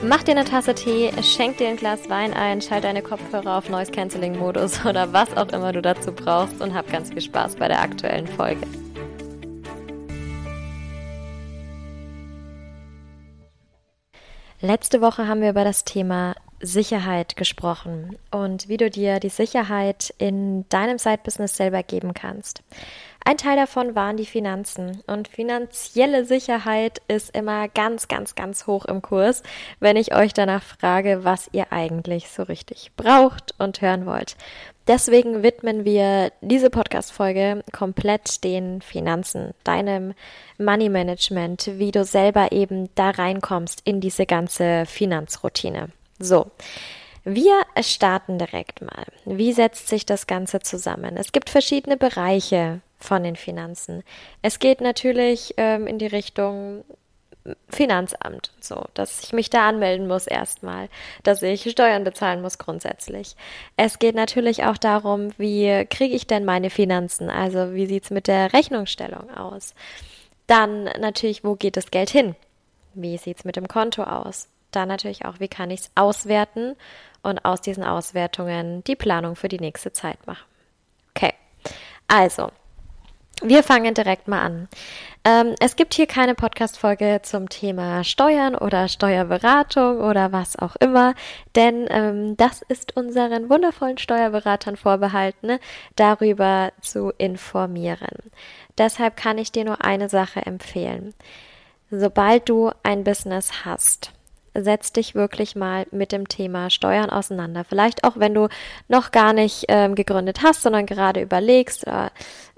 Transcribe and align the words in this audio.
Mach 0.00 0.22
dir 0.22 0.30
eine 0.30 0.44
Tasse 0.44 0.76
Tee, 0.76 1.10
schenk 1.24 1.56
dir 1.58 1.68
ein 1.68 1.76
Glas 1.76 2.08
Wein 2.08 2.32
ein, 2.32 2.62
schalt 2.62 2.84
deine 2.84 3.02
Kopfhörer 3.02 3.58
auf 3.58 3.68
Noise 3.68 3.90
Cancelling 3.90 4.38
Modus 4.38 4.84
oder 4.86 5.12
was 5.12 5.36
auch 5.36 5.48
immer 5.48 5.72
du 5.72 5.82
dazu 5.82 6.12
brauchst 6.12 6.60
und 6.60 6.72
hab 6.72 6.88
ganz 6.92 7.10
viel 7.10 7.20
Spaß 7.20 7.56
bei 7.56 7.66
der 7.66 7.82
aktuellen 7.82 8.28
Folge. 8.28 8.64
Letzte 14.60 15.00
Woche 15.00 15.26
haben 15.26 15.40
wir 15.40 15.50
über 15.50 15.64
das 15.64 15.84
Thema 15.84 16.36
Sicherheit 16.60 17.36
gesprochen 17.36 18.16
und 18.30 18.68
wie 18.68 18.76
du 18.76 18.90
dir 18.90 19.18
die 19.18 19.28
Sicherheit 19.28 20.14
in 20.18 20.68
deinem 20.68 20.98
Side-Business 20.98 21.56
selber 21.56 21.82
geben 21.82 22.14
kannst. 22.14 22.62
Ein 23.24 23.36
Teil 23.36 23.56
davon 23.56 23.94
waren 23.94 24.16
die 24.16 24.26
Finanzen. 24.26 25.02
Und 25.06 25.28
finanzielle 25.28 26.24
Sicherheit 26.24 27.02
ist 27.08 27.36
immer 27.36 27.68
ganz, 27.68 28.08
ganz, 28.08 28.34
ganz 28.34 28.66
hoch 28.66 28.84
im 28.86 29.02
Kurs, 29.02 29.42
wenn 29.80 29.96
ich 29.96 30.14
euch 30.14 30.32
danach 30.32 30.62
frage, 30.62 31.24
was 31.24 31.50
ihr 31.52 31.72
eigentlich 31.72 32.30
so 32.30 32.42
richtig 32.42 32.92
braucht 32.96 33.54
und 33.58 33.80
hören 33.82 34.06
wollt. 34.06 34.36
Deswegen 34.86 35.42
widmen 35.42 35.84
wir 35.84 36.32
diese 36.40 36.70
Podcast-Folge 36.70 37.62
komplett 37.72 38.42
den 38.44 38.80
Finanzen, 38.80 39.52
deinem 39.62 40.14
Money 40.56 40.88
Management, 40.88 41.72
wie 41.74 41.90
du 41.90 42.04
selber 42.04 42.52
eben 42.52 42.88
da 42.94 43.10
reinkommst 43.10 43.82
in 43.84 44.00
diese 44.00 44.24
ganze 44.24 44.86
Finanzroutine. 44.86 45.90
So. 46.18 46.50
Wir 47.24 47.62
starten 47.80 48.38
direkt 48.38 48.80
mal. 48.80 49.04
Wie 49.24 49.52
setzt 49.52 49.88
sich 49.88 50.06
das 50.06 50.26
Ganze 50.26 50.60
zusammen? 50.60 51.16
Es 51.16 51.32
gibt 51.32 51.50
verschiedene 51.50 51.96
Bereiche 51.96 52.80
von 52.98 53.22
den 53.22 53.36
Finanzen. 53.36 54.02
Es 54.42 54.58
geht 54.58 54.80
natürlich 54.80 55.54
ähm, 55.56 55.86
in 55.86 55.98
die 55.98 56.06
Richtung 56.06 56.84
Finanzamt, 57.70 58.52
so, 58.60 58.84
dass 58.94 59.22
ich 59.22 59.32
mich 59.32 59.50
da 59.50 59.68
anmelden 59.68 60.06
muss 60.06 60.26
erstmal, 60.26 60.88
dass 61.22 61.42
ich 61.42 61.70
Steuern 61.70 62.04
bezahlen 62.04 62.42
muss 62.42 62.58
grundsätzlich. 62.58 63.36
Es 63.76 63.98
geht 63.98 64.14
natürlich 64.14 64.64
auch 64.64 64.76
darum, 64.76 65.30
wie 65.38 65.86
kriege 65.86 66.14
ich 66.14 66.26
denn 66.26 66.44
meine 66.44 66.70
Finanzen, 66.70 67.30
also 67.30 67.74
wie 67.74 67.86
sieht's 67.86 68.10
mit 68.10 68.26
der 68.26 68.52
Rechnungsstellung 68.52 69.30
aus. 69.30 69.74
Dann 70.46 70.84
natürlich, 70.84 71.44
wo 71.44 71.54
geht 71.54 71.76
das 71.76 71.90
Geld 71.90 72.10
hin? 72.10 72.34
Wie 72.94 73.16
sieht's 73.18 73.44
mit 73.44 73.56
dem 73.56 73.68
Konto 73.68 74.02
aus? 74.02 74.48
Dann 74.70 74.88
natürlich 74.88 75.24
auch, 75.24 75.40
wie 75.40 75.48
kann 75.48 75.70
ich 75.70 75.80
es 75.80 75.90
auswerten 75.94 76.76
und 77.22 77.44
aus 77.44 77.60
diesen 77.60 77.84
Auswertungen 77.84 78.84
die 78.84 78.96
Planung 78.96 79.36
für 79.36 79.48
die 79.48 79.60
nächste 79.60 79.92
Zeit 79.92 80.26
machen. 80.26 80.44
Okay, 81.14 81.32
also 82.06 82.50
wir 83.42 83.62
fangen 83.62 83.94
direkt 83.94 84.26
mal 84.26 84.40
an. 84.40 84.68
Ähm, 85.24 85.54
es 85.60 85.76
gibt 85.76 85.94
hier 85.94 86.06
keine 86.06 86.34
Podcast-Folge 86.34 87.20
zum 87.22 87.48
Thema 87.48 88.02
Steuern 88.02 88.56
oder 88.56 88.88
Steuerberatung 88.88 90.00
oder 90.00 90.32
was 90.32 90.58
auch 90.58 90.74
immer, 90.76 91.14
denn 91.54 91.86
ähm, 91.88 92.36
das 92.36 92.62
ist 92.62 92.96
unseren 92.96 93.48
wundervollen 93.48 93.98
Steuerberatern 93.98 94.76
vorbehalten, 94.76 95.58
darüber 95.94 96.72
zu 96.80 97.12
informieren. 97.16 98.30
Deshalb 98.76 99.16
kann 99.16 99.38
ich 99.38 99.52
dir 99.52 99.64
nur 99.64 99.84
eine 99.84 100.08
Sache 100.08 100.44
empfehlen. 100.44 101.14
Sobald 101.90 102.48
du 102.48 102.72
ein 102.82 103.04
Business 103.04 103.64
hast, 103.64 104.12
setz 104.62 104.92
dich 104.92 105.14
wirklich 105.14 105.56
mal 105.56 105.86
mit 105.90 106.12
dem 106.12 106.28
Thema 106.28 106.70
Steuern 106.70 107.10
auseinander. 107.10 107.64
Vielleicht 107.64 108.04
auch, 108.04 108.16
wenn 108.16 108.34
du 108.34 108.48
noch 108.88 109.10
gar 109.10 109.32
nicht 109.32 109.64
ähm, 109.68 109.94
gegründet 109.94 110.40
hast, 110.42 110.62
sondern 110.62 110.86
gerade 110.86 111.20
überlegst, 111.20 111.86
oder, 111.86 112.10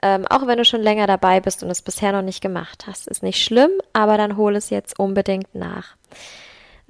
ähm, 0.03 0.27
auch 0.29 0.47
wenn 0.47 0.59
du 0.59 0.65
schon 0.65 0.83
länger 0.83 1.07
dabei 1.07 1.41
bist 1.41 1.63
und 1.63 1.71
es 1.71 1.83
bisher 1.83 2.13
noch 2.13 2.23
nicht 2.23 2.41
gemacht 2.41 2.87
hast. 2.87 3.09
Ist 3.09 3.23
nicht 3.23 3.43
schlimm, 3.43 3.71
aber 3.93 4.17
dann 4.17 4.37
hol 4.37 4.57
es 4.57 4.71
jetzt 4.71 4.99
unbedingt 4.99 5.55
nach. 5.55 5.97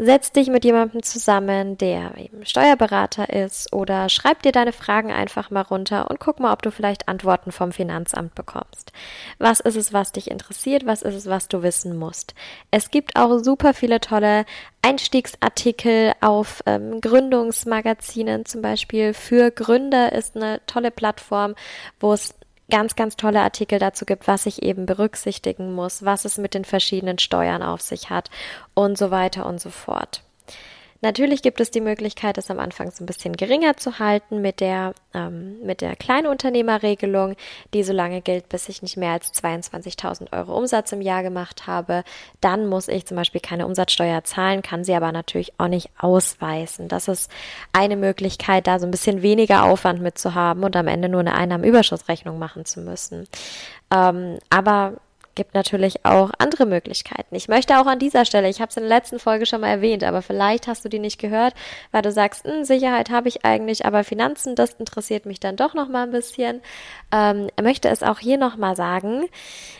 Setz 0.03 0.33
dich 0.33 0.49
mit 0.49 0.65
jemandem 0.65 1.03
zusammen, 1.03 1.77
der 1.77 2.16
eben 2.16 2.47
Steuerberater 2.47 3.28
ist 3.28 3.71
oder 3.75 4.09
schreib 4.09 4.43
dir 4.43 4.50
deine 4.50 4.72
Fragen 4.72 5.12
einfach 5.12 5.50
mal 5.50 5.61
runter 5.61 6.11
und 6.11 6.19
guck 6.19 6.41
mal, 6.41 6.55
ob 6.55 6.62
du 6.62 6.71
vielleicht 6.71 7.06
Antworten 7.06 7.53
vom 7.53 7.71
Finanzamt 7.71 8.34
bekommst. 8.34 8.93
Was 9.38 9.61
ist 9.61 9.77
es, 9.77 9.93
was 9.93 10.12
dich 10.12 10.31
interessiert? 10.31 10.87
Was 10.87 11.03
ist 11.03 11.15
es, 11.15 11.27
was 11.27 11.49
du 11.49 11.62
wissen 11.62 11.99
musst? 11.99 12.34
Es 12.71 12.91
gibt 12.91 13.16
auch 13.16 13.41
super 13.41 13.75
viele 13.75 14.00
tolle 14.00 14.47
Einstiegsartikel 14.81 16.15
auf 16.22 16.62
ähm, 16.65 17.03
Gründungsmagazinen 17.03 18.47
zum 18.47 18.62
Beispiel. 18.62 19.12
Für 19.12 19.50
Gründer 19.50 20.12
ist 20.12 20.34
eine 20.34 20.62
tolle 20.67 20.91
Plattform, 20.91 21.55
wo 22.00 22.15
es 22.15 22.34
ganz, 22.70 22.97
ganz 22.97 23.16
tolle 23.16 23.41
Artikel 23.41 23.78
dazu 23.78 24.06
gibt, 24.06 24.26
was 24.26 24.47
ich 24.47 24.62
eben 24.62 24.86
berücksichtigen 24.86 25.75
muss, 25.75 26.04
was 26.04 26.25
es 26.25 26.38
mit 26.38 26.54
den 26.54 26.64
verschiedenen 26.64 27.19
Steuern 27.19 27.62
auf 27.62 27.81
sich 27.81 28.10
hat 28.10 28.31
und 28.75 28.97
so 28.97 29.10
weiter 29.10 29.47
und 29.47 29.60
so 29.60 29.70
fort. 29.70 30.22
Natürlich 31.03 31.41
gibt 31.41 31.61
es 31.61 31.71
die 31.71 31.81
Möglichkeit, 31.81 32.37
es 32.37 32.50
am 32.50 32.59
Anfang 32.59 32.91
so 32.91 33.03
ein 33.03 33.06
bisschen 33.06 33.34
geringer 33.34 33.77
zu 33.77 33.99
halten 33.99 34.43
mit 34.43 34.61
der, 34.61 34.94
ähm, 35.15 35.59
mit 35.62 35.81
der 35.81 35.97
Kleinunternehmerregelung, 35.97 37.37
die 37.72 37.83
so 37.83 37.94
lange 37.94 38.21
gilt, 38.21 38.50
bis 38.50 38.69
ich 38.69 38.83
nicht 38.83 38.99
mehr 38.99 39.12
als 39.12 39.33
22.000 39.33 40.33
Euro 40.33 40.56
Umsatz 40.56 40.93
im 40.93 41.00
Jahr 41.00 41.22
gemacht 41.22 41.66
habe. 41.66 42.05
Dann 42.43 42.66
muss 42.66 42.88
ich 42.88 43.06
zum 43.06 43.16
Beispiel 43.16 43.41
keine 43.41 43.66
Umsatzsteuer 43.66 44.25
zahlen, 44.25 44.61
kann 44.61 44.84
sie 44.84 44.94
aber 44.94 45.11
natürlich 45.11 45.55
auch 45.59 45.69
nicht 45.69 45.88
ausweisen. 45.99 46.88
Das 46.88 47.09
ist 47.09 47.31
eine 47.72 47.97
Möglichkeit, 47.97 48.67
da 48.67 48.78
so 48.78 48.87
ein 48.87 48.91
bisschen 48.91 49.22
weniger 49.22 49.65
Aufwand 49.65 50.03
mitzuhaben 50.03 50.65
und 50.65 50.77
am 50.77 50.87
Ende 50.87 51.09
nur 51.09 51.21
eine 51.21 51.34
Einnahmenüberschussrechnung 51.34 52.38
machen 52.38 52.67
zu 52.67 52.81
müssen. 52.81 53.27
Ähm, 53.91 54.38
aber 54.50 54.94
gibt 55.40 55.54
natürlich 55.54 56.04
auch 56.04 56.32
andere 56.36 56.66
Möglichkeiten. 56.66 57.34
Ich 57.34 57.48
möchte 57.48 57.80
auch 57.80 57.86
an 57.86 57.98
dieser 57.98 58.26
Stelle, 58.26 58.50
ich 58.50 58.60
habe 58.60 58.68
es 58.68 58.76
in 58.76 58.82
der 58.82 58.90
letzten 58.90 59.18
Folge 59.18 59.46
schon 59.46 59.62
mal 59.62 59.68
erwähnt, 59.68 60.04
aber 60.04 60.20
vielleicht 60.20 60.66
hast 60.66 60.84
du 60.84 60.90
die 60.90 60.98
nicht 60.98 61.18
gehört, 61.18 61.54
weil 61.92 62.02
du 62.02 62.12
sagst, 62.12 62.44
hm, 62.44 62.64
Sicherheit 62.64 63.08
habe 63.08 63.28
ich 63.28 63.42
eigentlich, 63.42 63.86
aber 63.86 64.04
Finanzen, 64.04 64.54
das 64.54 64.74
interessiert 64.74 65.24
mich 65.24 65.40
dann 65.40 65.56
doch 65.56 65.72
noch 65.72 65.88
mal 65.88 66.02
ein 66.02 66.10
bisschen. 66.10 66.60
Ähm, 67.10 67.48
möchte 67.58 67.88
es 67.88 68.02
auch 68.02 68.18
hier 68.18 68.36
noch 68.36 68.58
mal 68.58 68.76
sagen, 68.76 69.24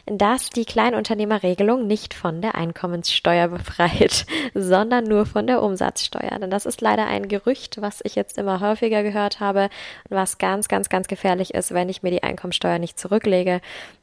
dass 0.07 0.49
die 0.49 0.65
Kleinunternehmerregelung 0.65 1.87
nicht 1.87 2.15
von 2.15 2.41
der 2.41 2.55
Einkommenssteuer 2.55 3.49
befreit, 3.49 4.25
sondern 4.55 5.05
nur 5.05 5.27
von 5.27 5.47
der 5.47 5.61
Umsatzsteuer. 5.61 6.39
Denn 6.41 6.49
das 6.51 6.65
ist 6.65 6.81
leider 6.81 7.07
ein 7.07 7.29
Gerücht, 7.29 7.83
was 7.83 8.01
ich 8.03 8.15
jetzt 8.15 8.39
immer 8.39 8.61
häufiger 8.61 9.03
gehört 9.03 9.41
habe 9.41 9.65
und 10.09 10.17
was 10.17 10.39
ganz, 10.39 10.69
ganz, 10.69 10.89
ganz 10.89 11.07
gefährlich 11.07 11.53
ist, 11.53 11.75
wenn 11.75 11.91
ich 11.91 12.03
mir 12.03 12.13
die 12.13 12.23
Einkommensteuer 12.23 12.79
nicht 12.79 12.99
zurücklege 12.99 13.61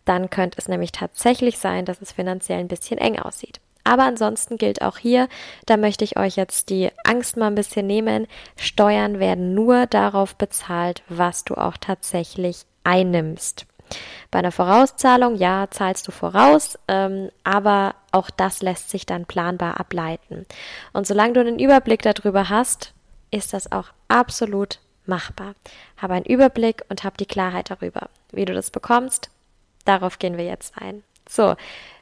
dann 0.07 0.30
könnte 0.30 0.57
es 0.57 0.68
nämlich 0.68 0.92
tatsächlich 0.92 1.47
sein, 1.56 1.86
dass 1.86 2.02
es 2.02 2.12
finanziell 2.12 2.60
ein 2.60 2.68
bisschen 2.68 2.98
eng 2.98 3.20
aussieht. 3.20 3.60
Aber 3.84 4.04
ansonsten 4.04 4.58
gilt 4.58 4.82
auch 4.82 4.98
hier, 4.98 5.30
da 5.66 5.78
möchte 5.78 6.04
ich 6.04 6.18
euch 6.18 6.36
jetzt 6.36 6.70
die 6.70 6.92
Angst 7.06 7.38
mal 7.38 7.48
ein 7.48 7.56
bisschen 7.56 7.88
nehmen. 7.88 8.28
Steuern 8.58 9.20
werden 9.20 9.54
nur 9.54 9.86
darauf 9.86 10.36
bezahlt, 10.36 11.04
was 11.08 11.46
du 11.46 11.56
auch 11.56 11.78
tatsächlich 11.80 12.66
einnimmst. 12.84 13.66
Bei 14.30 14.40
einer 14.40 14.52
Vorauszahlung, 14.52 15.36
ja, 15.36 15.68
zahlst 15.72 16.06
du 16.06 16.12
voraus, 16.12 16.78
ähm, 16.90 17.30
aber 17.46 17.96
auch 18.12 18.30
das 18.30 18.62
lässt 18.62 18.90
sich 18.90 19.06
dann 19.06 19.26
planbar 19.26 19.80
ableiten. 19.80 20.46
Und 20.92 21.08
solange 21.08 21.34
du 21.34 21.40
einen 21.40 21.60
Überblick 21.60 22.02
darüber 22.02 22.50
hast, 22.50 22.94
ist 23.32 23.54
das 23.54 23.72
auch 23.72 23.92
absolut 24.10 24.80
machbar. 25.06 25.56
Habe 25.96 26.16
einen 26.16 26.26
Überblick 26.26 26.84
und 26.90 27.06
habe 27.06 27.16
die 27.16 27.26
Klarheit 27.26 27.70
darüber. 27.70 28.10
Wie 28.34 28.44
du 28.44 28.54
das 28.54 28.70
bekommst, 28.70 29.30
Darauf 29.88 30.20
gehen 30.20 30.36
wir 30.36 30.44
jetzt 30.44 30.74
ein. 30.78 31.02
So, 31.27 31.56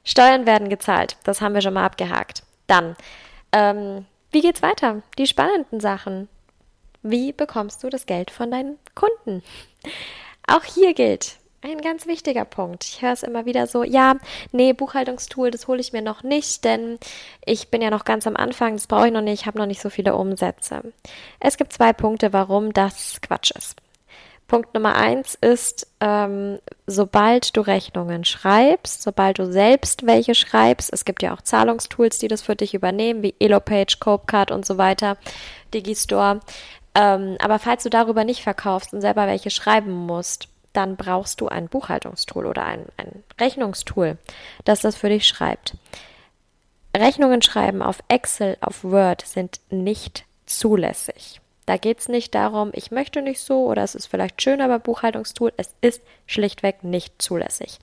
Steuern 0.04 0.45
werden 0.45 0.69
gezahlt. 0.69 1.18
Das 1.24 1.42
haben 1.42 1.54
wir 1.54 1.62
schon 1.62 1.74
mal 1.74 1.86
abgehakt. 1.86 2.44
Dann, 2.68 2.95
ähm, 3.51 4.06
wie 4.31 4.42
geht's 4.42 4.62
weiter? 4.62 5.01
Die 5.18 5.27
spannenden 5.27 5.80
Sachen. 5.80 6.30
Wie 7.01 7.31
bekommst 7.31 7.83
du 7.83 7.89
das 7.89 8.06
Geld 8.06 8.31
von 8.31 8.51
deinen 8.51 8.77
Kunden? 8.95 9.44
Auch 10.48 10.63
hier 10.63 10.94
gilt, 10.94 11.38
ein 11.62 11.81
ganz 11.81 12.06
wichtiger 12.06 12.45
Punkt. 12.45 12.83
Ich 12.83 13.01
höre 13.01 13.13
es 13.13 13.24
immer 13.24 13.45
wieder 13.45 13.68
so, 13.68 13.83
ja, 13.83 14.16
nee, 14.51 14.74
Buchhaltungstool, 14.74 15.51
das 15.51 15.68
hole 15.68 15.81
ich 15.81 15.94
mir 15.94 16.01
noch 16.01 16.24
nicht, 16.24 16.63
denn 16.63 17.00
ich 17.45 17.69
bin 17.69 17.81
ja 17.81 17.89
noch 17.89 18.06
ganz 18.06 18.27
am 18.27 18.36
Anfang, 18.36 18.74
das 18.74 18.88
brauche 18.88 19.07
ich 19.07 19.13
noch 19.13 19.22
nicht, 19.22 19.42
ich 19.42 19.48
habe 19.48 19.57
noch 19.57 19.66
nicht 19.66 19.81
so 19.81 19.89
viele 19.89 20.16
Umsätze. 20.16 20.94
Es 21.39 21.57
gibt 21.57 21.74
zwei 21.74 21.94
Punkte, 21.94 22.33
warum 22.33 22.74
das 22.74 23.19
Quatsch 23.22 23.51
ist. 23.51 23.81
Punkt 24.48 24.76
Nummer 24.76 24.96
eins 24.96 25.36
ist, 25.36 25.88
ähm, 26.00 26.60
sobald 26.86 27.58
du 27.58 27.62
Rechnungen 27.62 28.26
schreibst, 28.26 29.02
sobald 29.02 29.40
du 29.40 29.52
selbst 29.52 30.06
welche 30.06 30.36
schreibst, 30.36 30.94
es 30.94 31.04
gibt 31.04 31.24
ja 31.24 31.34
auch 31.34 31.42
Zahlungstools, 31.42 32.20
die 32.20 32.28
das 32.28 32.44
für 32.44 32.56
dich 32.56 32.76
übernehmen, 32.76 33.24
wie 33.24 33.34
Elopage, 33.40 33.98
Copecard 34.00 34.52
und 34.52 34.66
so 34.66 34.78
weiter, 34.78 35.18
Digistore. 35.74 36.42
Ähm, 36.94 37.38
aber 37.40 37.58
falls 37.58 37.84
du 37.84 37.90
darüber 37.90 38.24
nicht 38.24 38.44
verkaufst 38.44 38.94
und 38.94 39.02
selber 39.02 39.26
welche 39.26 39.50
schreiben 39.50 39.92
musst, 39.92 40.48
dann 40.74 40.96
brauchst 40.96 41.42
du 41.42 41.48
ein 41.48 41.68
Buchhaltungstool 41.68 42.46
oder 42.46 42.66
ein, 42.66 42.86
ein 42.98 43.24
Rechnungstool, 43.40 44.18
das 44.64 44.82
das 44.82 44.96
für 44.96 45.10
dich 45.10 45.28
schreibt. 45.28 45.76
Rechnungen 46.96 47.42
schreiben 47.42 47.82
auf 47.82 48.04
Excel, 48.08 48.58
auf 48.62 48.84
Word 48.84 49.24
sind 49.26 49.60
nicht 49.70 50.26
zulässig. 50.46 51.42
Da 51.66 51.78
geht 51.78 52.00
es 52.00 52.10
nicht 52.10 52.36
darum, 52.36 52.70
ich 52.74 52.92
möchte 52.92 53.22
nicht 53.22 53.40
so 53.40 53.66
oder 53.66 53.84
es 53.84 53.96
ist 53.96 54.06
vielleicht 54.06 54.42
schön, 54.42 54.62
aber 54.62 54.78
Buchhaltungstool, 54.78 55.52
es 55.58 55.74
ist 55.82 56.02
schlichtweg 56.28 56.84
nicht 56.84 57.20
zulässig. 57.22 57.80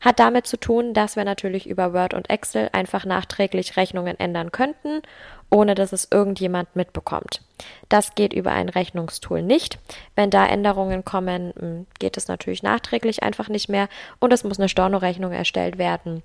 Hat 0.00 0.20
damit 0.20 0.46
zu 0.46 0.56
tun, 0.56 0.94
dass 0.94 1.16
wir 1.16 1.24
natürlich 1.24 1.68
über 1.68 1.92
Word 1.92 2.14
und 2.14 2.30
Excel 2.30 2.70
einfach 2.72 3.04
nachträglich 3.04 3.76
Rechnungen 3.76 4.18
ändern 4.20 4.52
könnten, 4.52 5.02
ohne 5.50 5.74
dass 5.74 5.92
es 5.92 6.08
irgendjemand 6.10 6.76
mitbekommt. 6.76 7.42
Das 7.88 8.14
geht 8.14 8.32
über 8.32 8.52
ein 8.52 8.68
Rechnungstool 8.68 9.42
nicht. 9.42 9.78
Wenn 10.14 10.30
da 10.30 10.46
Änderungen 10.46 11.04
kommen, 11.04 11.52
hm, 11.58 11.86
geht 11.98 12.16
es 12.16 12.28
natürlich 12.28 12.62
nachträglich 12.62 13.22
einfach 13.24 13.48
nicht 13.48 13.68
mehr 13.68 13.88
und 14.20 14.32
es 14.32 14.44
muss 14.44 14.58
eine 14.58 14.68
Stornorechnung 14.68 15.32
erstellt 15.32 15.78
werden 15.78 16.22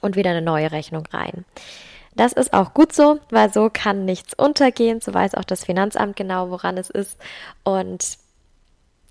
und 0.00 0.16
wieder 0.16 0.30
eine 0.30 0.42
neue 0.42 0.72
Rechnung 0.72 1.04
rein. 1.12 1.44
Das 2.14 2.32
ist 2.32 2.52
auch 2.52 2.74
gut 2.74 2.92
so, 2.92 3.20
weil 3.30 3.52
so 3.52 3.70
kann 3.72 4.04
nichts 4.04 4.34
untergehen. 4.34 5.00
So 5.00 5.14
weiß 5.14 5.34
auch 5.34 5.44
das 5.44 5.64
Finanzamt 5.64 6.16
genau, 6.16 6.50
woran 6.50 6.76
es 6.76 6.90
ist. 6.90 7.16
Und 7.64 8.18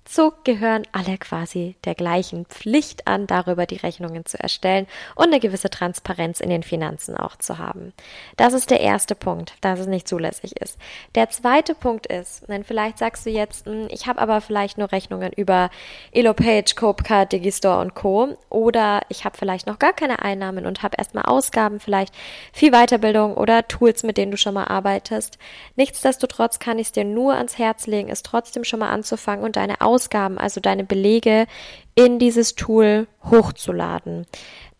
so 0.08 0.32
gehören 0.44 0.82
alle 0.92 1.16
quasi 1.16 1.76
der 1.84 1.94
gleichen 1.94 2.44
Pflicht 2.46 3.06
an, 3.06 3.26
darüber 3.26 3.66
die 3.66 3.76
Rechnungen 3.76 4.26
zu 4.26 4.38
erstellen 4.38 4.86
und 5.14 5.26
eine 5.26 5.40
gewisse 5.40 5.70
Transparenz 5.70 6.40
in 6.40 6.50
den 6.50 6.62
Finanzen 6.62 7.16
auch 7.16 7.36
zu 7.36 7.58
haben. 7.58 7.92
Das 8.36 8.52
ist 8.52 8.70
der 8.70 8.80
erste 8.80 9.14
Punkt, 9.14 9.54
dass 9.60 9.78
es 9.78 9.86
nicht 9.86 10.08
zulässig 10.08 10.60
ist. 10.60 10.78
Der 11.14 11.30
zweite 11.30 11.74
Punkt 11.74 12.06
ist, 12.06 12.48
denn 12.48 12.64
vielleicht 12.64 12.98
sagst 12.98 13.26
du 13.26 13.30
jetzt, 13.30 13.66
hm, 13.66 13.88
ich 13.90 14.06
habe 14.06 14.20
aber 14.20 14.40
vielleicht 14.40 14.76
nur 14.76 14.92
Rechnungen 14.92 15.32
über 15.32 15.70
Elopage, 16.12 16.74
Copecard, 16.76 17.32
Digistore 17.32 17.80
und 17.80 17.94
Co. 17.94 18.36
Oder 18.50 19.02
ich 19.08 19.24
habe 19.24 19.36
vielleicht 19.36 19.66
noch 19.66 19.78
gar 19.78 19.92
keine 19.92 20.20
Einnahmen 20.22 20.66
und 20.66 20.82
habe 20.82 20.96
erstmal 20.98 21.24
Ausgaben, 21.24 21.80
vielleicht 21.80 22.14
viel 22.52 22.72
Weiterbildung 22.72 23.34
oder 23.34 23.66
Tools, 23.68 24.02
mit 24.02 24.16
denen 24.16 24.32
du 24.32 24.36
schon 24.36 24.54
mal 24.54 24.64
arbeitest. 24.64 25.38
Nichtsdestotrotz 25.76 26.58
kann 26.58 26.78
ich 26.78 26.88
es 26.88 26.92
dir 26.92 27.04
nur 27.04 27.34
ans 27.34 27.58
Herz 27.58 27.86
legen, 27.86 28.10
es 28.10 28.22
trotzdem 28.22 28.64
schon 28.64 28.80
mal 28.80 28.90
anzufangen 28.90 29.44
und 29.44 29.56
deine 29.56 29.80
Ausgaben 29.80 30.01
Ausgaben, 30.02 30.38
also 30.38 30.60
deine 30.60 30.84
Belege, 30.84 31.46
in 31.94 32.18
dieses 32.18 32.54
Tool 32.54 33.06
hochzuladen. 33.30 34.26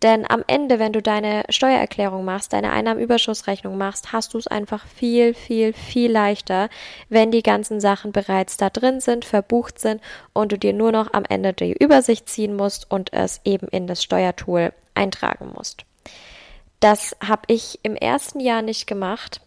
Denn 0.03 0.29
am 0.29 0.43
Ende, 0.49 0.81
wenn 0.81 0.93
du 0.93 1.01
deine 1.01 1.45
Steuererklärung 1.49 2.25
machst, 2.25 2.53
deine 2.53 2.73
Einnahmenüberschussrechnung 2.73 3.79
machst, 3.79 4.13
hast 4.13 4.35
du 4.35 4.39
es 4.39 4.49
einfach 4.49 4.85
viel, 4.87 5.33
viel, 5.33 5.73
viel 5.73 6.11
leichter, 6.11 6.69
wenn 7.09 7.31
die 7.31 7.45
ganzen 7.45 7.81
Sachen 7.81 8.11
bereits 8.11 8.57
da 8.57 8.69
drin 8.69 9.01
sind, 9.01 9.25
verbucht 9.25 9.79
sind 9.79 10.03
und 10.33 10.51
du 10.51 10.59
dir 10.59 10.73
nur 10.73 10.91
noch 10.91 11.13
am 11.13 11.25
Ende 11.29 11.53
die 11.53 11.73
Übersicht 11.73 12.29
ziehen 12.29 12.57
musst 12.57 12.91
und 12.91 13.13
es 13.13 13.41
eben 13.45 13.69
in 13.69 13.87
das 13.87 14.03
Steuertool 14.03 14.73
eintragen 14.95 15.53
musst. 15.55 15.85
Das 16.81 17.17
habe 17.25 17.43
ich 17.47 17.79
im 17.85 17.95
ersten 17.95 18.41
Jahr 18.41 18.63
nicht 18.63 18.89
gemacht 18.89 19.41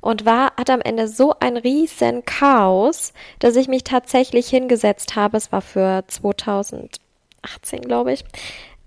und 0.00 0.24
war, 0.24 0.52
hat 0.56 0.70
am 0.70 0.80
Ende 0.80 1.08
so 1.08 1.34
ein 1.40 1.56
riesen 1.56 2.24
Chaos, 2.24 3.12
dass 3.38 3.56
ich 3.56 3.68
mich 3.68 3.84
tatsächlich 3.84 4.48
hingesetzt 4.48 5.16
habe. 5.16 5.36
Es 5.36 5.52
war 5.52 5.62
für 5.62 6.04
2018, 6.06 7.82
glaube 7.82 8.12
ich, 8.12 8.24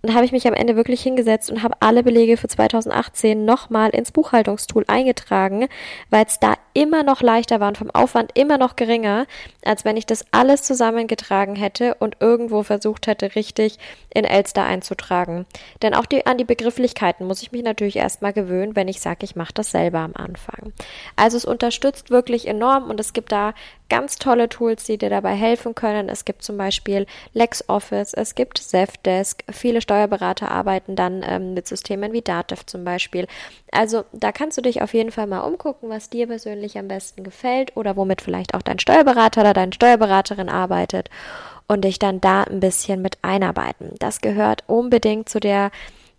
dann 0.03 0.15
habe 0.15 0.25
ich 0.25 0.33
mich 0.33 0.45
am 0.47 0.53
Ende 0.53 0.75
wirklich 0.75 1.01
hingesetzt 1.01 1.49
und 1.49 1.63
habe 1.63 1.77
alle 1.79 2.03
Belege 2.03 2.35
für 2.35 2.49
2018 2.49 3.45
nochmal 3.45 3.91
ins 3.91 4.11
Buchhaltungstool 4.11 4.83
eingetragen, 4.87 5.69
weil 6.09 6.25
es 6.25 6.41
da 6.41 6.55
immer 6.73 7.03
noch 7.03 7.21
leichter 7.21 7.61
war 7.61 7.69
und 7.69 7.77
vom 7.77 7.89
Aufwand 7.89 8.31
immer 8.33 8.57
noch 8.57 8.75
geringer, 8.75 9.27
als 9.63 9.85
wenn 9.85 9.95
ich 9.95 10.05
das 10.05 10.25
alles 10.31 10.63
zusammengetragen 10.63 11.55
hätte 11.55 11.95
und 11.95 12.17
irgendwo 12.19 12.63
versucht 12.63 13.07
hätte, 13.07 13.35
richtig 13.35 13.79
in 14.13 14.25
Elster 14.25 14.65
einzutragen. 14.65 15.45
Denn 15.81 15.93
auch 15.93 16.05
die, 16.05 16.25
an 16.25 16.37
die 16.37 16.43
Begrifflichkeiten 16.43 17.25
muss 17.25 17.41
ich 17.41 17.53
mich 17.53 17.63
natürlich 17.63 17.95
erstmal 17.95 18.33
gewöhnen, 18.33 18.75
wenn 18.75 18.89
ich 18.89 18.99
sage, 18.99 19.23
ich 19.23 19.37
mache 19.37 19.53
das 19.53 19.71
selber 19.71 19.99
am 19.99 20.15
Anfang. 20.15 20.73
Also 21.15 21.37
es 21.37 21.45
unterstützt 21.45 22.09
wirklich 22.09 22.45
enorm 22.45 22.89
und 22.89 22.99
es 22.99 23.13
gibt 23.13 23.31
da 23.31 23.53
ganz 23.89 24.17
tolle 24.17 24.49
Tools, 24.49 24.85
die 24.85 24.97
dir 24.97 25.09
dabei 25.09 25.33
helfen 25.33 25.75
können. 25.75 26.09
Es 26.09 26.25
gibt 26.25 26.43
zum 26.43 26.57
Beispiel 26.57 27.05
LexOffice, 27.33 28.13
es 28.13 28.35
gibt 28.35 28.57
Zefdesk, 28.57 29.43
viele 29.51 29.81
Steuerberater 29.81 30.49
arbeiten 30.49 30.95
dann 30.95 31.23
ähm, 31.27 31.53
mit 31.53 31.67
Systemen 31.67 32.13
wie 32.13 32.21
Datev 32.21 32.65
zum 32.65 32.83
Beispiel. 32.83 33.27
Also 33.71 34.03
da 34.11 34.31
kannst 34.31 34.57
du 34.57 34.61
dich 34.61 34.81
auf 34.81 34.93
jeden 34.93 35.11
Fall 35.11 35.27
mal 35.27 35.41
umgucken, 35.41 35.89
was 35.89 36.09
dir 36.09 36.27
persönlich 36.27 36.77
am 36.77 36.87
besten 36.87 37.23
gefällt 37.23 37.75
oder 37.77 37.95
womit 37.95 38.21
vielleicht 38.21 38.53
auch 38.53 38.61
dein 38.61 38.79
Steuerberater 38.79 39.41
oder 39.41 39.53
deine 39.53 39.73
Steuerberaterin 39.73 40.49
arbeitet 40.49 41.09
und 41.67 41.85
dich 41.85 41.99
dann 41.99 42.21
da 42.21 42.43
ein 42.43 42.59
bisschen 42.59 43.01
mit 43.01 43.17
einarbeiten. 43.21 43.91
Das 43.99 44.21
gehört 44.21 44.63
unbedingt 44.67 45.29
zu 45.29 45.39
der 45.39 45.71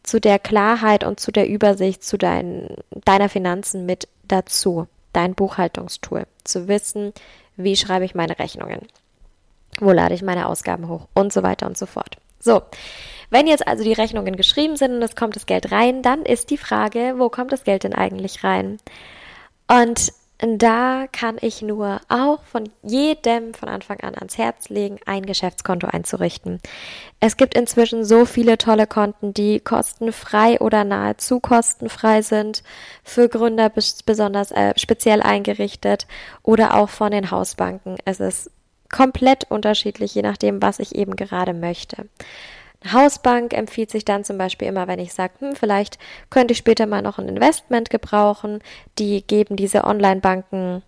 zu 0.04 0.20
der 0.20 0.38
Klarheit 0.38 1.02
und 1.02 1.18
zu 1.18 1.32
der 1.32 1.48
Übersicht 1.48 2.04
zu 2.04 2.18
dein, 2.18 2.68
deiner 3.06 3.30
Finanzen 3.30 3.86
mit 3.86 4.06
dazu, 4.28 4.86
dein 5.14 5.34
Buchhaltungstool, 5.34 6.26
zu 6.44 6.68
wissen, 6.68 7.14
wie 7.56 7.76
schreibe 7.76 8.04
ich 8.04 8.14
meine 8.14 8.38
Rechnungen, 8.38 8.80
wo 9.80 9.92
lade 9.92 10.14
ich 10.14 10.22
meine 10.22 10.48
Ausgaben 10.48 10.88
hoch 10.88 11.08
und 11.14 11.32
so 11.32 11.42
weiter 11.42 11.66
und 11.66 11.78
so 11.78 11.86
fort. 11.86 12.16
So, 12.40 12.62
wenn 13.30 13.46
jetzt 13.46 13.66
also 13.66 13.84
die 13.84 13.92
Rechnungen 13.92 14.36
geschrieben 14.36 14.76
sind 14.76 14.92
und 14.94 15.02
es 15.02 15.16
kommt 15.16 15.36
das 15.36 15.46
Geld 15.46 15.72
rein, 15.72 16.02
dann 16.02 16.22
ist 16.22 16.50
die 16.50 16.58
Frage, 16.58 17.14
wo 17.16 17.28
kommt 17.28 17.52
das 17.52 17.64
Geld 17.64 17.84
denn 17.84 17.94
eigentlich 17.94 18.44
rein? 18.44 18.78
Und 19.66 20.12
da 20.38 21.06
kann 21.12 21.36
ich 21.40 21.62
nur 21.62 22.00
auch 22.08 22.42
von 22.42 22.68
jedem 22.82 23.54
von 23.54 23.68
Anfang 23.68 24.00
an 24.00 24.14
ans 24.16 24.36
Herz 24.36 24.68
legen, 24.68 24.98
ein 25.06 25.24
Geschäftskonto 25.24 25.86
einzurichten. 25.86 26.60
Es 27.20 27.36
gibt 27.36 27.54
inzwischen 27.54 28.04
so 28.04 28.24
viele 28.24 28.58
tolle 28.58 28.86
Konten, 28.86 29.32
die 29.32 29.60
kostenfrei 29.60 30.60
oder 30.60 30.84
nahezu 30.84 31.38
kostenfrei 31.38 32.22
sind, 32.22 32.62
für 33.04 33.28
Gründer 33.28 33.70
besonders 33.70 34.50
äh, 34.50 34.74
speziell 34.76 35.22
eingerichtet 35.22 36.06
oder 36.42 36.74
auch 36.76 36.90
von 36.90 37.12
den 37.12 37.30
Hausbanken. 37.30 37.96
Es 38.04 38.18
ist 38.18 38.50
komplett 38.90 39.50
unterschiedlich, 39.50 40.14
je 40.14 40.22
nachdem, 40.22 40.60
was 40.60 40.78
ich 40.78 40.94
eben 40.94 41.16
gerade 41.16 41.54
möchte. 41.54 42.08
Hausbank 42.92 43.54
empfiehlt 43.54 43.90
sich 43.90 44.04
dann 44.04 44.24
zum 44.24 44.38
Beispiel 44.38 44.68
immer, 44.68 44.86
wenn 44.88 44.98
ich 44.98 45.14
sage, 45.14 45.34
hm, 45.38 45.56
vielleicht 45.56 45.98
könnte 46.30 46.52
ich 46.52 46.58
später 46.58 46.86
mal 46.86 47.02
noch 47.02 47.18
ein 47.18 47.28
Investment 47.28 47.90
gebrauchen. 47.90 48.60
Die 48.98 49.26
geben 49.26 49.56
diese 49.56 49.84
Online-Banken 49.84 50.82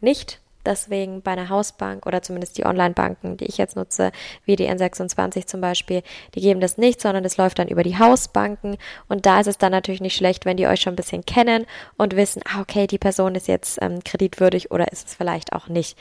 nicht. 0.00 0.40
Deswegen 0.66 1.22
bei 1.22 1.32
einer 1.32 1.48
Hausbank 1.48 2.04
oder 2.06 2.20
zumindest 2.20 2.58
die 2.58 2.66
Online-Banken, 2.66 3.38
die 3.38 3.46
ich 3.46 3.56
jetzt 3.56 3.76
nutze, 3.76 4.12
wie 4.44 4.56
die 4.56 4.68
N26 4.68 5.46
zum 5.46 5.62
Beispiel, 5.62 6.02
die 6.34 6.42
geben 6.42 6.60
das 6.60 6.76
nicht, 6.76 7.00
sondern 7.00 7.22
das 7.22 7.38
läuft 7.38 7.58
dann 7.58 7.68
über 7.68 7.82
die 7.82 7.98
Hausbanken. 7.98 8.76
Und 9.08 9.24
da 9.24 9.40
ist 9.40 9.46
es 9.46 9.56
dann 9.56 9.72
natürlich 9.72 10.02
nicht 10.02 10.16
schlecht, 10.16 10.44
wenn 10.44 10.58
die 10.58 10.66
euch 10.66 10.82
schon 10.82 10.92
ein 10.92 10.96
bisschen 10.96 11.24
kennen 11.24 11.64
und 11.96 12.14
wissen, 12.14 12.42
ah, 12.46 12.60
okay, 12.60 12.86
die 12.86 12.98
Person 12.98 13.34
ist 13.34 13.48
jetzt 13.48 13.78
ähm, 13.80 14.04
kreditwürdig 14.04 14.70
oder 14.70 14.92
ist 14.92 15.08
es 15.08 15.14
vielleicht 15.14 15.54
auch 15.54 15.68
nicht. 15.68 15.96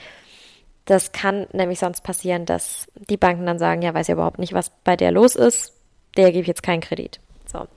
Das 0.90 1.12
kann 1.12 1.46
nämlich 1.54 1.78
sonst 1.78 2.02
passieren, 2.02 2.48
dass 2.48 2.88
die 2.96 3.16
Banken 3.16 3.46
dann 3.46 3.60
sagen, 3.60 3.84
ja, 3.84 3.94
weiß 3.94 4.08
ja 4.08 4.16
überhaupt 4.16 4.40
nicht, 4.40 4.54
was 4.54 4.72
bei 4.84 4.96
der 4.96 5.12
los 5.12 5.36
ist, 5.36 5.76
der 6.18 6.32
gebe 6.32 6.42
ich 6.42 6.48
jetzt 6.48 6.64
keinen 6.64 6.82
Kredit. 6.82 7.20
So. 7.46 7.68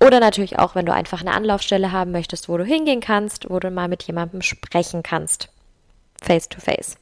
Oder 0.00 0.18
natürlich 0.18 0.58
auch, 0.58 0.74
wenn 0.74 0.86
du 0.86 0.94
einfach 0.94 1.20
eine 1.20 1.34
Anlaufstelle 1.34 1.92
haben 1.92 2.10
möchtest, 2.10 2.48
wo 2.48 2.56
du 2.56 2.64
hingehen 2.64 3.00
kannst, 3.00 3.50
wo 3.50 3.60
du 3.60 3.70
mal 3.70 3.88
mit 3.88 4.02
jemandem 4.04 4.40
sprechen 4.40 5.02
kannst. 5.02 5.50
Face 6.22 6.48
to 6.48 6.58
face. 6.58 6.96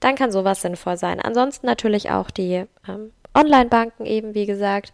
Dann 0.00 0.16
kann 0.16 0.32
sowas 0.32 0.62
sinnvoll 0.62 0.96
sein. 0.96 1.20
Ansonsten 1.20 1.66
natürlich 1.66 2.10
auch 2.10 2.32
die 2.32 2.64
ähm, 2.88 3.12
Online-Banken 3.34 4.04
eben, 4.04 4.34
wie 4.34 4.46
gesagt 4.46 4.92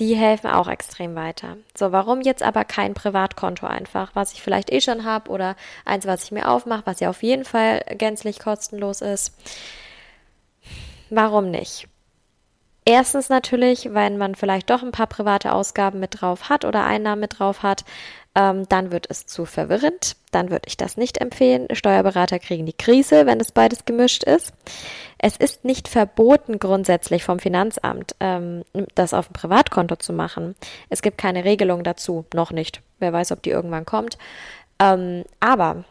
die 0.00 0.16
helfen 0.16 0.50
auch 0.50 0.66
extrem 0.66 1.14
weiter. 1.14 1.58
So, 1.76 1.92
warum 1.92 2.22
jetzt 2.22 2.42
aber 2.42 2.64
kein 2.64 2.94
Privatkonto 2.94 3.66
einfach, 3.66 4.10
was 4.14 4.32
ich 4.32 4.42
vielleicht 4.42 4.72
eh 4.72 4.80
schon 4.80 5.04
habe 5.04 5.30
oder 5.30 5.56
eins, 5.84 6.06
was 6.06 6.24
ich 6.24 6.32
mir 6.32 6.48
aufmache, 6.48 6.82
was 6.86 7.00
ja 7.00 7.10
auf 7.10 7.22
jeden 7.22 7.44
Fall 7.44 7.84
gänzlich 7.90 8.40
kostenlos 8.40 9.02
ist? 9.02 9.34
Warum 11.10 11.50
nicht? 11.50 11.86
Erstens 12.86 13.28
natürlich, 13.28 13.92
wenn 13.92 14.16
man 14.16 14.34
vielleicht 14.34 14.70
doch 14.70 14.82
ein 14.82 14.90
paar 14.90 15.06
private 15.06 15.52
Ausgaben 15.52 16.00
mit 16.00 16.20
drauf 16.20 16.48
hat 16.48 16.64
oder 16.64 16.84
Einnahmen 16.84 17.20
mit 17.20 17.38
drauf 17.38 17.62
hat, 17.62 17.84
ähm, 18.34 18.68
dann 18.68 18.92
wird 18.92 19.06
es 19.08 19.26
zu 19.26 19.44
verwirrend. 19.44 20.16
Dann 20.30 20.50
würde 20.50 20.66
ich 20.66 20.76
das 20.76 20.96
nicht 20.96 21.18
empfehlen. 21.18 21.66
Steuerberater 21.72 22.38
kriegen 22.38 22.64
die 22.64 22.72
Krise, 22.72 23.26
wenn 23.26 23.40
es 23.40 23.50
beides 23.50 23.84
gemischt 23.84 24.22
ist. 24.22 24.52
Es 25.18 25.36
ist 25.36 25.64
nicht 25.64 25.88
verboten 25.88 26.58
grundsätzlich 26.58 27.24
vom 27.24 27.40
Finanzamt, 27.40 28.14
ähm, 28.20 28.64
das 28.94 29.14
auf 29.14 29.26
dem 29.28 29.32
Privatkonto 29.32 29.96
zu 29.96 30.12
machen. 30.12 30.54
Es 30.88 31.02
gibt 31.02 31.18
keine 31.18 31.44
Regelung 31.44 31.82
dazu, 31.82 32.24
noch 32.32 32.52
nicht. 32.52 32.82
Wer 33.00 33.12
weiß, 33.12 33.32
ob 33.32 33.42
die 33.42 33.50
irgendwann 33.50 33.84
kommt. 33.84 34.16
Ähm, 34.78 35.24
aber 35.40 35.84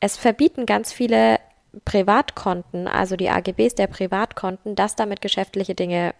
es 0.00 0.16
verbieten 0.16 0.66
ganz 0.66 0.92
viele 0.92 1.38
Privatkonten, 1.84 2.88
also 2.88 3.16
die 3.16 3.30
AGBs 3.30 3.74
der 3.74 3.86
Privatkonten, 3.86 4.74
dass 4.74 4.96
damit 4.96 5.20
geschäftliche 5.20 5.74
Dinge 5.74 6.14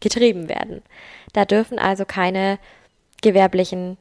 getrieben 0.00 0.48
werden. 0.48 0.82
Da 1.32 1.44
dürfen 1.44 1.78
also 1.78 2.04
keine 2.04 2.58
gewerblichen 3.20 3.98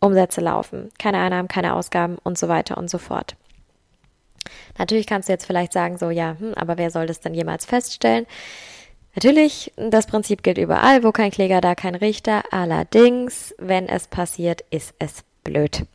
Umsätze 0.00 0.40
laufen, 0.40 0.90
keine 0.98 1.18
Einnahmen, 1.18 1.48
keine 1.48 1.74
Ausgaben 1.74 2.16
und 2.22 2.38
so 2.38 2.48
weiter 2.48 2.76
und 2.78 2.90
so 2.90 2.98
fort. 2.98 3.36
Natürlich 4.78 5.06
kannst 5.06 5.28
du 5.28 5.32
jetzt 5.32 5.46
vielleicht 5.46 5.72
sagen, 5.72 5.98
so 5.98 6.10
ja, 6.10 6.36
hm, 6.38 6.54
aber 6.54 6.78
wer 6.78 6.90
soll 6.90 7.06
das 7.06 7.20
denn 7.20 7.34
jemals 7.34 7.64
feststellen? 7.64 8.26
Natürlich, 9.14 9.72
das 9.76 10.06
Prinzip 10.06 10.42
gilt 10.42 10.58
überall, 10.58 11.02
wo 11.02 11.10
kein 11.10 11.30
Kläger, 11.30 11.62
da 11.62 11.74
kein 11.74 11.94
Richter. 11.94 12.44
Allerdings, 12.50 13.54
wenn 13.58 13.88
es 13.88 14.08
passiert, 14.08 14.62
ist 14.70 14.94
es 14.98 15.24
blöd. 15.42 15.86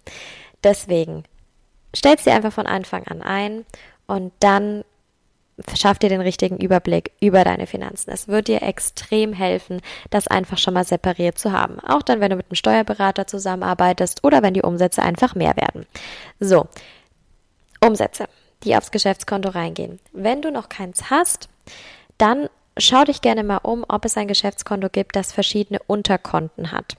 Deswegen 0.63 1.23
stellst 1.95 2.25
dir 2.25 2.33
einfach 2.33 2.53
von 2.53 2.65
Anfang 2.65 3.05
an 3.05 3.21
ein 3.21 3.65
und 4.07 4.33
dann 4.39 4.83
schaff 5.75 5.99
dir 5.99 6.09
den 6.09 6.21
richtigen 6.21 6.57
Überblick 6.57 7.11
über 7.19 7.43
deine 7.43 7.67
Finanzen. 7.67 8.11
Es 8.11 8.27
wird 8.27 8.47
dir 8.47 8.61
extrem 8.61 9.33
helfen, 9.33 9.81
das 10.09 10.27
einfach 10.27 10.57
schon 10.57 10.73
mal 10.73 10.83
separiert 10.83 11.37
zu 11.37 11.51
haben. 11.51 11.79
Auch 11.79 12.01
dann, 12.01 12.19
wenn 12.19 12.29
du 12.29 12.35
mit 12.35 12.47
einem 12.47 12.55
Steuerberater 12.55 13.27
zusammenarbeitest 13.27 14.23
oder 14.23 14.41
wenn 14.41 14.53
die 14.53 14.61
Umsätze 14.61 15.01
einfach 15.01 15.35
mehr 15.35 15.55
werden. 15.55 15.85
So, 16.39 16.67
Umsätze, 17.83 18.25
die 18.63 18.75
aufs 18.75 18.91
Geschäftskonto 18.91 19.49
reingehen. 19.49 19.99
Wenn 20.11 20.41
du 20.41 20.51
noch 20.51 20.69
keins 20.69 21.09
hast, 21.09 21.49
dann 22.17 22.49
schau 22.77 23.03
dich 23.03 23.21
gerne 23.21 23.43
mal 23.43 23.57
um, 23.57 23.85
ob 23.87 24.05
es 24.05 24.17
ein 24.17 24.27
Geschäftskonto 24.27 24.89
gibt, 24.89 25.15
das 25.15 25.31
verschiedene 25.31 25.79
Unterkonten 25.87 26.71
hat. 26.71 26.97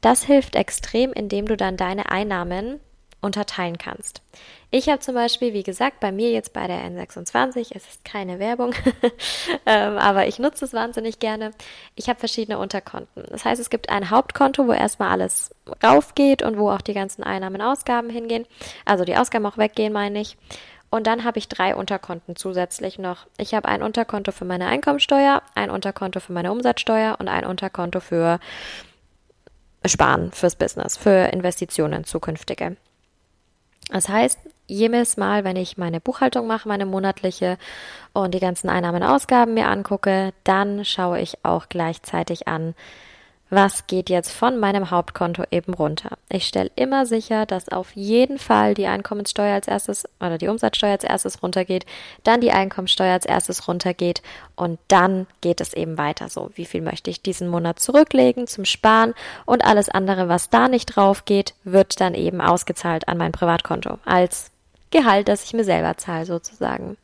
Das 0.00 0.24
hilft 0.24 0.56
extrem, 0.56 1.12
indem 1.12 1.46
du 1.46 1.56
dann 1.56 1.76
deine 1.76 2.10
Einnahmen 2.10 2.80
unterteilen 3.26 3.76
kannst. 3.76 4.22
Ich 4.70 4.88
habe 4.88 5.00
zum 5.00 5.14
Beispiel, 5.14 5.52
wie 5.52 5.62
gesagt, 5.62 6.00
bei 6.00 6.10
mir 6.10 6.30
jetzt 6.30 6.52
bei 6.52 6.66
der 6.66 6.78
N26, 6.78 7.72
es 7.74 7.86
ist 7.86 8.04
keine 8.04 8.38
Werbung, 8.38 8.74
ähm, 9.66 9.98
aber 9.98 10.26
ich 10.26 10.38
nutze 10.38 10.64
es 10.64 10.72
wahnsinnig 10.72 11.18
gerne. 11.18 11.50
Ich 11.94 12.08
habe 12.08 12.18
verschiedene 12.18 12.58
Unterkonten. 12.58 13.24
Das 13.30 13.44
heißt, 13.44 13.60
es 13.60 13.70
gibt 13.70 13.90
ein 13.90 14.10
Hauptkonto, 14.10 14.66
wo 14.66 14.72
erstmal 14.72 15.10
alles 15.10 15.54
raufgeht 15.84 16.42
und 16.42 16.58
wo 16.58 16.70
auch 16.70 16.80
die 16.80 16.94
ganzen 16.94 17.22
Einnahmen 17.22 17.60
und 17.60 17.66
Ausgaben 17.66 18.10
hingehen. 18.10 18.46
Also 18.84 19.04
die 19.04 19.16
Ausgaben 19.16 19.46
auch 19.46 19.58
weggehen, 19.58 19.92
meine 19.92 20.20
ich. 20.20 20.36
Und 20.90 21.06
dann 21.06 21.24
habe 21.24 21.38
ich 21.38 21.48
drei 21.48 21.74
Unterkonten 21.74 22.36
zusätzlich 22.36 22.98
noch. 22.98 23.26
Ich 23.38 23.54
habe 23.54 23.68
ein 23.68 23.82
Unterkonto 23.82 24.32
für 24.32 24.44
meine 24.44 24.66
Einkommensteuer, 24.66 25.42
ein 25.54 25.70
Unterkonto 25.70 26.20
für 26.20 26.32
meine 26.32 26.52
Umsatzsteuer 26.52 27.16
und 27.18 27.28
ein 27.28 27.44
Unterkonto 27.44 28.00
für 28.00 28.38
Sparen, 29.84 30.32
fürs 30.32 30.56
Business, 30.56 30.96
für 30.96 31.32
Investitionen 31.32 32.04
zukünftige. 32.04 32.76
Das 33.90 34.08
heißt, 34.08 34.38
jedes 34.66 35.16
Mal, 35.16 35.44
wenn 35.44 35.56
ich 35.56 35.78
meine 35.78 36.00
Buchhaltung 36.00 36.46
mache, 36.46 36.68
meine 36.68 36.86
monatliche 36.86 37.56
und 38.12 38.34
die 38.34 38.40
ganzen 38.40 38.68
Einnahmen 38.68 39.02
und 39.02 39.08
Ausgaben 39.08 39.54
mir 39.54 39.68
angucke, 39.68 40.32
dann 40.44 40.84
schaue 40.84 41.20
ich 41.20 41.44
auch 41.44 41.68
gleichzeitig 41.68 42.48
an, 42.48 42.74
was 43.48 43.86
geht 43.86 44.10
jetzt 44.10 44.32
von 44.32 44.58
meinem 44.58 44.90
Hauptkonto 44.90 45.44
eben 45.50 45.72
runter. 45.72 46.18
Ich 46.28 46.46
stelle 46.46 46.70
immer 46.74 47.06
sicher, 47.06 47.46
dass 47.46 47.68
auf 47.68 47.94
jeden 47.94 48.38
Fall 48.38 48.74
die 48.74 48.86
Einkommenssteuer 48.86 49.54
als 49.54 49.68
erstes 49.68 50.04
oder 50.18 50.36
die 50.36 50.48
Umsatzsteuer 50.48 50.92
als 50.92 51.04
erstes 51.04 51.42
runtergeht, 51.42 51.86
dann 52.24 52.40
die 52.40 52.50
Einkommenssteuer 52.50 53.12
als 53.12 53.24
erstes 53.24 53.68
runtergeht 53.68 54.22
und 54.56 54.80
dann 54.88 55.26
geht 55.40 55.60
es 55.60 55.74
eben 55.74 55.96
weiter 55.96 56.28
so. 56.28 56.50
Wie 56.56 56.66
viel 56.66 56.82
möchte 56.82 57.10
ich 57.10 57.22
diesen 57.22 57.48
Monat 57.48 57.78
zurücklegen 57.78 58.48
zum 58.48 58.64
Sparen 58.64 59.14
und 59.44 59.64
alles 59.64 59.88
andere, 59.88 60.28
was 60.28 60.50
da 60.50 60.66
nicht 60.66 60.96
drauf 60.96 61.24
geht, 61.24 61.54
wird 61.62 62.00
dann 62.00 62.14
eben 62.14 62.40
ausgezahlt 62.40 63.08
an 63.08 63.18
mein 63.18 63.32
Privatkonto 63.32 63.98
als 64.04 64.50
Gehalt, 64.90 65.28
das 65.28 65.44
ich 65.44 65.52
mir 65.52 65.64
selber 65.64 65.96
zahle 65.96 66.26
sozusagen. 66.26 66.96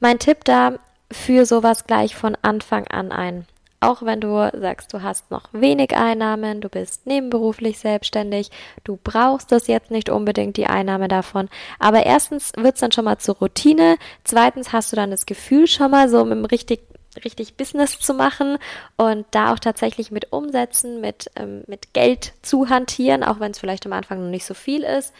Mein 0.00 0.18
Tipp 0.18 0.44
da, 0.44 0.78
für 1.10 1.46
sowas 1.46 1.86
gleich 1.86 2.14
von 2.14 2.36
Anfang 2.42 2.86
an 2.88 3.12
ein. 3.12 3.46
Auch 3.80 4.02
wenn 4.02 4.20
du 4.20 4.50
sagst, 4.58 4.92
du 4.92 5.02
hast 5.02 5.30
noch 5.30 5.44
wenig 5.52 5.96
Einnahmen, 5.96 6.60
du 6.60 6.68
bist 6.68 7.06
nebenberuflich 7.06 7.78
selbstständig, 7.78 8.50
du 8.82 8.98
brauchst 9.02 9.52
das 9.52 9.68
jetzt 9.68 9.92
nicht 9.92 10.10
unbedingt 10.10 10.56
die 10.56 10.66
Einnahme 10.66 11.06
davon. 11.06 11.48
Aber 11.78 12.04
erstens 12.04 12.52
wird 12.56 12.74
es 12.74 12.80
dann 12.80 12.90
schon 12.90 13.04
mal 13.04 13.18
zur 13.18 13.36
Routine. 13.36 13.96
Zweitens 14.24 14.72
hast 14.72 14.90
du 14.90 14.96
dann 14.96 15.12
das 15.12 15.26
Gefühl 15.26 15.68
schon 15.68 15.92
mal 15.92 16.08
so 16.08 16.24
mit 16.24 16.38
dem 16.38 16.44
richtig 16.44 16.80
richtig 17.24 17.56
Business 17.56 17.98
zu 17.98 18.14
machen 18.14 18.58
und 18.96 19.26
da 19.32 19.52
auch 19.52 19.58
tatsächlich 19.58 20.12
mit 20.12 20.32
Umsätzen, 20.32 21.00
mit, 21.00 21.30
ähm, 21.34 21.64
mit 21.66 21.92
Geld 21.92 22.34
zu 22.42 22.68
hantieren, 22.68 23.24
auch 23.24 23.40
wenn 23.40 23.50
es 23.50 23.58
vielleicht 23.58 23.86
am 23.86 23.92
Anfang 23.92 24.22
noch 24.22 24.30
nicht 24.30 24.44
so 24.44 24.54
viel 24.54 24.84
ist 24.84 25.12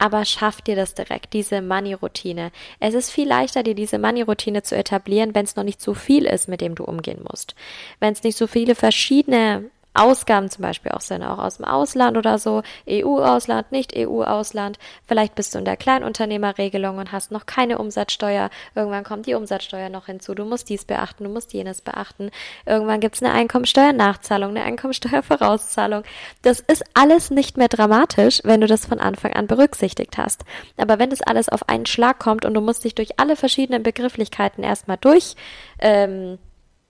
aber 0.00 0.24
schaff 0.24 0.62
dir 0.62 0.76
das 0.76 0.94
direkt, 0.94 1.34
diese 1.34 1.60
Money-Routine. 1.60 2.50
Es 2.80 2.94
ist 2.94 3.10
viel 3.10 3.28
leichter, 3.28 3.62
dir 3.62 3.74
diese 3.74 3.98
Money-Routine 3.98 4.62
zu 4.62 4.74
etablieren, 4.74 5.34
wenn 5.34 5.44
es 5.44 5.56
noch 5.56 5.64
nicht 5.64 5.80
so 5.80 5.94
viel 5.94 6.24
ist, 6.24 6.48
mit 6.48 6.62
dem 6.62 6.74
du 6.74 6.84
umgehen 6.84 7.22
musst. 7.30 7.54
Wenn 8.00 8.14
es 8.14 8.22
nicht 8.22 8.38
so 8.38 8.46
viele 8.46 8.74
verschiedene 8.74 9.70
Ausgaben 9.92 10.48
zum 10.50 10.62
Beispiel 10.62 10.92
auch 10.92 11.00
sind, 11.00 11.22
auch 11.22 11.38
aus 11.38 11.56
dem 11.56 11.66
Ausland 11.66 12.16
oder 12.16 12.38
so, 12.38 12.62
EU-Ausland, 12.88 13.72
nicht 13.72 13.96
EU-Ausland. 13.96 14.78
Vielleicht 15.06 15.34
bist 15.34 15.54
du 15.54 15.58
in 15.58 15.64
der 15.64 15.76
Kleinunternehmerregelung 15.76 16.98
und 16.98 17.10
hast 17.10 17.32
noch 17.32 17.44
keine 17.46 17.78
Umsatzsteuer. 17.78 18.50
Irgendwann 18.74 19.02
kommt 19.02 19.26
die 19.26 19.34
Umsatzsteuer 19.34 19.88
noch 19.88 20.06
hinzu. 20.06 20.34
Du 20.34 20.44
musst 20.44 20.68
dies 20.68 20.84
beachten, 20.84 21.24
du 21.24 21.30
musst 21.30 21.52
jenes 21.52 21.80
beachten. 21.80 22.30
Irgendwann 22.66 23.00
gibt 23.00 23.16
es 23.16 23.22
eine 23.22 23.32
Einkommensteuernachzahlung, 23.32 24.50
eine 24.50 24.62
Einkommensteuervorauszahlung. 24.62 26.04
Das 26.42 26.60
ist 26.60 26.84
alles 26.94 27.30
nicht 27.30 27.56
mehr 27.56 27.68
dramatisch, 27.68 28.40
wenn 28.44 28.60
du 28.60 28.68
das 28.68 28.86
von 28.86 29.00
Anfang 29.00 29.32
an 29.32 29.48
berücksichtigt 29.48 30.18
hast. 30.18 30.44
Aber 30.76 31.00
wenn 31.00 31.10
das 31.10 31.22
alles 31.22 31.48
auf 31.48 31.68
einen 31.68 31.86
Schlag 31.86 32.20
kommt 32.20 32.44
und 32.44 32.54
du 32.54 32.60
musst 32.60 32.84
dich 32.84 32.94
durch 32.94 33.18
alle 33.18 33.34
verschiedenen 33.34 33.82
Begrifflichkeiten 33.82 34.62
erstmal 34.62 34.98
durch, 34.98 35.34
ähm, 35.80 36.38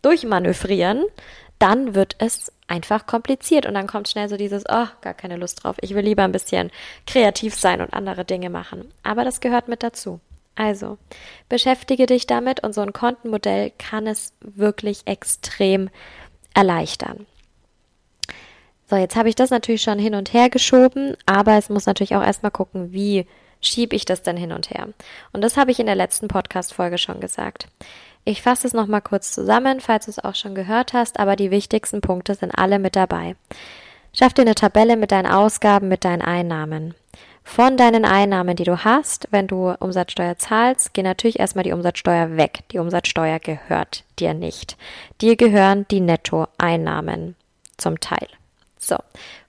durchmanövrieren, 0.03 1.05
dann 1.61 1.95
wird 1.95 2.17
es 2.19 2.53
einfach 2.67 3.07
kompliziert 3.07 3.67
und 3.67 3.75
dann 3.75 3.87
kommt 3.87 4.09
schnell 4.09 4.29
so 4.29 4.37
dieses, 4.37 4.65
oh, 4.69 4.87
gar 5.03 5.15
keine 5.15 5.37
Lust 5.37 5.63
drauf. 5.63 5.77
Ich 5.81 5.95
will 5.95 6.05
lieber 6.05 6.25
ein 6.25 6.33
bisschen 6.33 6.71
kreativ 7.07 7.55
sein 7.55 7.81
und 7.81 7.93
andere 7.93 8.25
Dinge 8.25 8.51
machen. 8.51 8.93
Aber 9.03 9.25
das 9.25 9.41
gehört 9.41 9.69
mit 9.69 9.83
dazu. 9.83 10.21
Also, 10.57 10.99
beschäftige 11.49 12.07
dich 12.07 12.27
damit 12.27 12.63
und 12.65 12.75
so 12.75 12.81
ein 12.81 12.93
Kontenmodell 12.93 13.73
kann 13.79 14.07
es 14.07 14.35
wirklich 14.41 15.03
extrem 15.07 15.91
erleichtern. 16.55 17.27
So, 18.89 18.97
jetzt 18.97 19.15
habe 19.15 19.29
ich 19.29 19.37
das 19.37 19.51
natürlich 19.51 19.83
schon 19.83 19.99
hin 19.99 20.15
und 20.15 20.33
her 20.33 20.51
geschoben, 20.51 21.17
aber 21.25 21.57
es 21.57 21.69
muss 21.69 21.87
natürlich 21.87 22.17
auch 22.17 22.25
erstmal 22.25 22.51
gucken, 22.51 22.93
wie 22.93 23.27
schiebe 23.61 23.97
ich 23.97 24.05
das 24.05 24.23
denn 24.23 24.37
hin 24.37 24.53
und 24.53 24.71
her. 24.71 24.89
Und 25.33 25.43
das 25.43 25.57
habe 25.57 25.71
ich 25.71 25.81
in 25.81 25.87
der 25.87 25.95
letzten 25.95 26.29
Podcast-Folge 26.29 26.99
schon 26.99 27.21
gesagt. 27.21 27.69
Ich 28.25 28.43
fasse 28.43 28.67
es 28.67 28.75
nochmal 28.75 29.01
kurz 29.01 29.33
zusammen, 29.33 29.81
falls 29.81 30.05
du 30.05 30.11
es 30.11 30.19
auch 30.19 30.35
schon 30.35 30.55
gehört 30.55 30.93
hast, 30.93 31.19
aber 31.19 31.37
die 31.37 31.51
wichtigsten 31.51 32.01
Punkte 32.01 32.35
sind 32.35 32.53
alle 32.53 32.79
mit 32.79 32.97
dabei. 32.97 33.37
Schaff 34.13 34.35
dir 34.35 34.43
eine 34.43 34.55
Tabelle 34.55 34.97
mit 34.97 35.13
deinen 35.13 35.31
Ausgaben, 35.31 35.89
mit 35.89 36.05
deinen 36.05 36.23
Einnahmen. 36.23 36.95
Von 37.43 37.77
deinen 37.77 38.05
Einnahmen, 38.05 38.55
die 38.57 38.65
du 38.65 38.85
hast, 38.85 39.29
wenn 39.31 39.47
du 39.47 39.71
Umsatzsteuer 39.81 40.37
zahlst, 40.37 40.93
geh 40.95 41.03
natürlich 41.03 41.41
erstmal 41.41 41.65
die 41.65 41.73
Umsatzsteuer 41.73 42.37
weg. 42.37 42.61
Die 42.71 42.79
Umsatzsteuer 42.79 43.39
gehört 43.39 44.05
dir 44.19 44.35
nicht. 44.35 44.77
Dir 45.21 45.37
gehören 45.37 45.87
die 45.91 46.01
Nettoeinnahmen 46.01 47.35
zum 47.77 47.99
Teil. 47.99 48.29
So, 48.83 48.97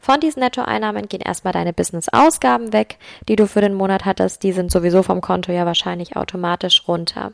von 0.02 0.20
diesen 0.20 0.42
Nettoeinnahmen 0.42 1.08
gehen 1.08 1.22
erstmal 1.22 1.54
deine 1.54 1.72
Business-Ausgaben 1.72 2.74
weg, 2.74 2.98
die 3.30 3.38
du 3.38 3.48
für 3.48 3.62
den 3.62 3.74
Monat 3.74 4.04
hattest. 4.04 4.44
Die 4.44 4.52
sind 4.52 4.72
sowieso 4.72 5.04
vom 5.04 5.22
Konto 5.22 5.54
ja 5.54 5.66
wahrscheinlich 5.66 6.18
automatisch 6.18 6.86
runter. 6.86 7.32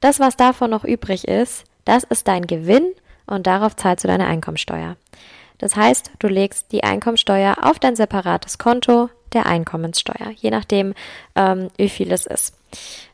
Das, 0.00 0.20
was 0.20 0.36
davon 0.36 0.70
noch 0.70 0.84
übrig 0.84 1.28
ist, 1.28 1.64
das 1.84 2.04
ist 2.04 2.28
dein 2.28 2.46
Gewinn 2.46 2.94
und 3.26 3.46
darauf 3.46 3.76
zahlst 3.76 4.04
du 4.04 4.08
deine 4.08 4.26
Einkommensteuer. 4.26 4.96
Das 5.58 5.76
heißt, 5.76 6.12
du 6.18 6.28
legst 6.28 6.72
die 6.72 6.82
Einkommensteuer 6.82 7.56
auf 7.60 7.78
dein 7.78 7.94
separates 7.94 8.56
Konto 8.56 9.10
der 9.34 9.44
Einkommenssteuer, 9.44 10.30
je 10.34 10.50
nachdem, 10.50 10.94
ähm, 11.34 11.68
wie 11.76 11.90
viel 11.90 12.10
es 12.10 12.24
ist. 12.24 12.54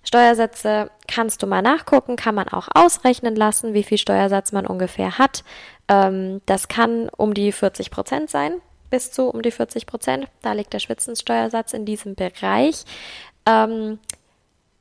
Steuersätze 0.04 0.90
kannst 1.08 1.42
du 1.42 1.46
mal 1.46 1.62
nachgucken, 1.62 2.16
kann 2.16 2.34
man 2.34 2.48
auch 2.48 2.68
ausrechnen 2.74 3.34
lassen, 3.34 3.74
wie 3.74 3.82
viel 3.82 3.98
Steuersatz 3.98 4.52
man 4.52 4.66
ungefähr 4.66 5.18
hat. 5.18 5.42
Ähm, 5.88 6.40
das 6.46 6.68
kann 6.68 7.08
um 7.08 7.34
die 7.34 7.52
40 7.52 7.90
Prozent 7.90 8.30
sein, 8.30 8.54
bis 8.90 9.12
zu 9.12 9.28
um 9.28 9.42
die 9.42 9.50
40 9.50 9.86
Prozent. 9.86 10.28
Da 10.42 10.52
liegt 10.52 10.72
der 10.72 10.78
Spitzensteuersatz 10.78 11.72
in 11.72 11.84
diesem 11.84 12.14
Bereich. 12.14 12.84
Ähm, 13.46 13.98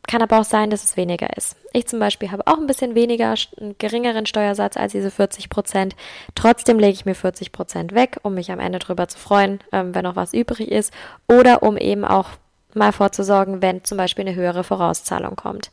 kann 0.08 0.22
aber 0.22 0.40
auch 0.40 0.46
sein, 0.46 0.70
dass 0.70 0.84
es 0.84 0.98
weniger 0.98 1.36
ist. 1.38 1.56
Ich 1.72 1.88
zum 1.88 2.00
Beispiel 2.00 2.32
habe 2.32 2.46
auch 2.48 2.58
ein 2.58 2.68
bisschen 2.68 2.94
weniger, 2.94 3.36
einen 3.60 3.78
geringeren 3.78 4.26
Steuersatz 4.26 4.76
als 4.76 4.92
diese 4.92 5.10
40 5.10 5.50
Prozent. 5.50 5.96
Trotzdem 6.36 6.78
lege 6.78 6.94
ich 6.94 7.06
mir 7.06 7.16
40 7.16 7.52
Prozent 7.54 7.94
weg, 7.94 8.20
um 8.22 8.34
mich 8.34 8.52
am 8.52 8.60
Ende 8.60 8.80
drüber 8.80 9.08
zu 9.08 9.18
freuen, 9.18 9.60
ähm, 9.72 9.96
wenn 9.96 10.04
noch 10.04 10.18
was 10.18 10.34
übrig 10.34 10.70
ist. 10.70 10.94
Oder 11.28 11.64
um 11.64 11.78
eben 11.78 12.04
auch 12.04 12.30
mal 12.76 12.92
vorzusorgen, 12.92 13.62
wenn 13.62 13.84
zum 13.84 13.98
Beispiel 13.98 14.26
eine 14.28 14.36
höhere 14.36 14.64
Vorauszahlung 14.64 15.36
kommt. 15.36 15.72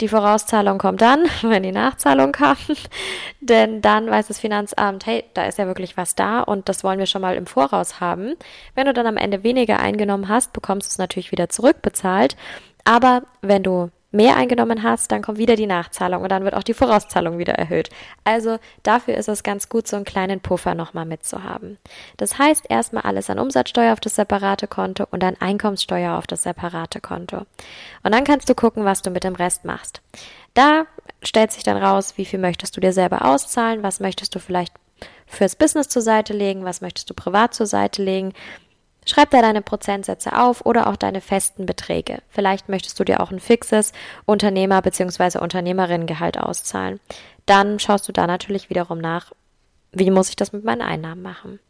Die 0.00 0.08
Vorauszahlung 0.08 0.78
kommt 0.78 1.00
dann, 1.00 1.24
wenn 1.42 1.62
die 1.62 1.72
Nachzahlung 1.72 2.32
kam, 2.32 2.56
denn 3.40 3.80
dann 3.80 4.10
weiß 4.10 4.28
das 4.28 4.40
Finanzamt, 4.40 5.06
hey, 5.06 5.24
da 5.34 5.44
ist 5.44 5.58
ja 5.58 5.66
wirklich 5.66 5.96
was 5.96 6.14
da 6.14 6.40
und 6.40 6.68
das 6.68 6.84
wollen 6.84 6.98
wir 6.98 7.06
schon 7.06 7.22
mal 7.22 7.36
im 7.36 7.46
Voraus 7.46 8.00
haben. 8.00 8.34
Wenn 8.74 8.86
du 8.86 8.92
dann 8.92 9.06
am 9.06 9.16
Ende 9.16 9.42
weniger 9.42 9.78
eingenommen 9.78 10.28
hast, 10.28 10.52
bekommst 10.52 10.88
du 10.88 10.90
es 10.90 10.98
natürlich 10.98 11.32
wieder 11.32 11.48
zurückbezahlt. 11.48 12.36
Aber 12.84 13.22
wenn 13.42 13.62
du 13.62 13.90
mehr 14.10 14.36
eingenommen 14.36 14.82
hast, 14.82 15.12
dann 15.12 15.22
kommt 15.22 15.38
wieder 15.38 15.56
die 15.56 15.66
Nachzahlung 15.66 16.22
und 16.22 16.30
dann 16.30 16.44
wird 16.44 16.54
auch 16.54 16.62
die 16.62 16.74
Vorauszahlung 16.74 17.38
wieder 17.38 17.54
erhöht. 17.54 17.90
Also 18.24 18.58
dafür 18.82 19.14
ist 19.14 19.28
es 19.28 19.42
ganz 19.42 19.68
gut, 19.68 19.86
so 19.86 19.96
einen 19.96 20.04
kleinen 20.04 20.40
Puffer 20.40 20.74
nochmal 20.74 21.06
mitzuhaben. 21.06 21.78
Das 22.16 22.38
heißt, 22.38 22.66
erstmal 22.68 23.02
alles 23.02 23.30
an 23.30 23.38
Umsatzsteuer 23.38 23.92
auf 23.92 24.00
das 24.00 24.14
separate 24.16 24.68
Konto 24.68 25.06
und 25.10 25.22
dann 25.22 25.36
Einkommenssteuer 25.38 26.16
auf 26.16 26.26
das 26.26 26.44
separate 26.44 27.00
Konto. 27.00 27.38
Und 28.02 28.14
dann 28.14 28.24
kannst 28.24 28.48
du 28.48 28.54
gucken, 28.54 28.84
was 28.84 29.02
du 29.02 29.10
mit 29.10 29.24
dem 29.24 29.34
Rest 29.34 29.64
machst. 29.64 30.00
Da 30.54 30.86
stellt 31.22 31.52
sich 31.52 31.64
dann 31.64 31.76
raus, 31.76 32.14
wie 32.16 32.24
viel 32.24 32.38
möchtest 32.38 32.76
du 32.76 32.80
dir 32.80 32.92
selber 32.92 33.24
auszahlen, 33.24 33.82
was 33.82 34.00
möchtest 34.00 34.34
du 34.34 34.38
vielleicht 34.38 34.72
fürs 35.26 35.56
Business 35.56 35.88
zur 35.88 36.02
Seite 36.02 36.32
legen, 36.32 36.64
was 36.64 36.80
möchtest 36.80 37.10
du 37.10 37.14
privat 37.14 37.52
zur 37.52 37.66
Seite 37.66 38.02
legen, 38.02 38.32
Schreib 39.08 39.30
da 39.30 39.40
deine 39.40 39.62
Prozentsätze 39.62 40.36
auf 40.36 40.66
oder 40.66 40.88
auch 40.88 40.96
deine 40.96 41.20
festen 41.20 41.64
Beträge. 41.64 42.18
Vielleicht 42.28 42.68
möchtest 42.68 42.98
du 42.98 43.04
dir 43.04 43.20
auch 43.20 43.30
ein 43.30 43.40
fixes 43.40 43.92
Unternehmer- 44.26 44.82
bzw. 44.82 45.38
Unternehmerinnengehalt 45.38 46.38
auszahlen. 46.38 47.00
Dann 47.46 47.78
schaust 47.78 48.08
du 48.08 48.12
da 48.12 48.26
natürlich 48.26 48.68
wiederum 48.68 48.98
nach, 48.98 49.32
wie 49.92 50.10
muss 50.10 50.28
ich 50.28 50.36
das 50.36 50.52
mit 50.52 50.64
meinen 50.64 50.82
Einnahmen 50.82 51.22
machen. 51.22 51.60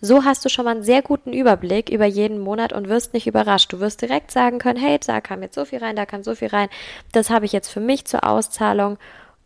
So 0.00 0.24
hast 0.24 0.44
du 0.44 0.48
schon 0.48 0.64
mal 0.64 0.72
einen 0.72 0.82
sehr 0.82 1.00
guten 1.00 1.32
Überblick 1.32 1.88
über 1.88 2.06
jeden 2.06 2.40
Monat 2.40 2.72
und 2.72 2.88
wirst 2.88 3.14
nicht 3.14 3.28
überrascht. 3.28 3.72
Du 3.72 3.78
wirst 3.78 4.02
direkt 4.02 4.32
sagen 4.32 4.58
können, 4.58 4.80
hey, 4.80 4.98
da 4.98 5.20
kam 5.20 5.42
jetzt 5.42 5.54
so 5.54 5.64
viel 5.64 5.78
rein, 5.78 5.94
da 5.94 6.06
kam 6.06 6.24
so 6.24 6.34
viel 6.34 6.48
rein. 6.48 6.68
Das 7.12 7.30
habe 7.30 7.44
ich 7.44 7.52
jetzt 7.52 7.68
für 7.68 7.78
mich 7.78 8.06
zur 8.06 8.26
Auszahlung 8.26 8.98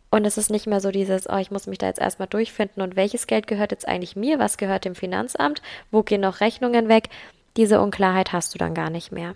und 0.09 0.25
es 0.25 0.37
ist 0.37 0.49
nicht 0.49 0.67
mehr 0.67 0.79
so 0.79 0.91
dieses, 0.91 1.29
oh, 1.29 1.37
ich 1.37 1.51
muss 1.51 1.67
mich 1.67 1.77
da 1.77 1.87
jetzt 1.87 1.99
erstmal 1.99 2.27
durchfinden 2.27 2.81
und 2.81 2.95
welches 2.95 3.27
Geld 3.27 3.47
gehört 3.47 3.71
jetzt 3.71 3.87
eigentlich 3.87 4.15
mir, 4.15 4.39
was 4.39 4.57
gehört 4.57 4.85
dem 4.85 4.95
Finanzamt, 4.95 5.61
wo 5.91 6.03
gehen 6.03 6.21
noch 6.21 6.39
Rechnungen 6.39 6.87
weg. 6.87 7.09
Diese 7.57 7.81
Unklarheit 7.81 8.31
hast 8.31 8.53
du 8.53 8.57
dann 8.57 8.73
gar 8.73 8.89
nicht 8.89 9.11
mehr. 9.11 9.35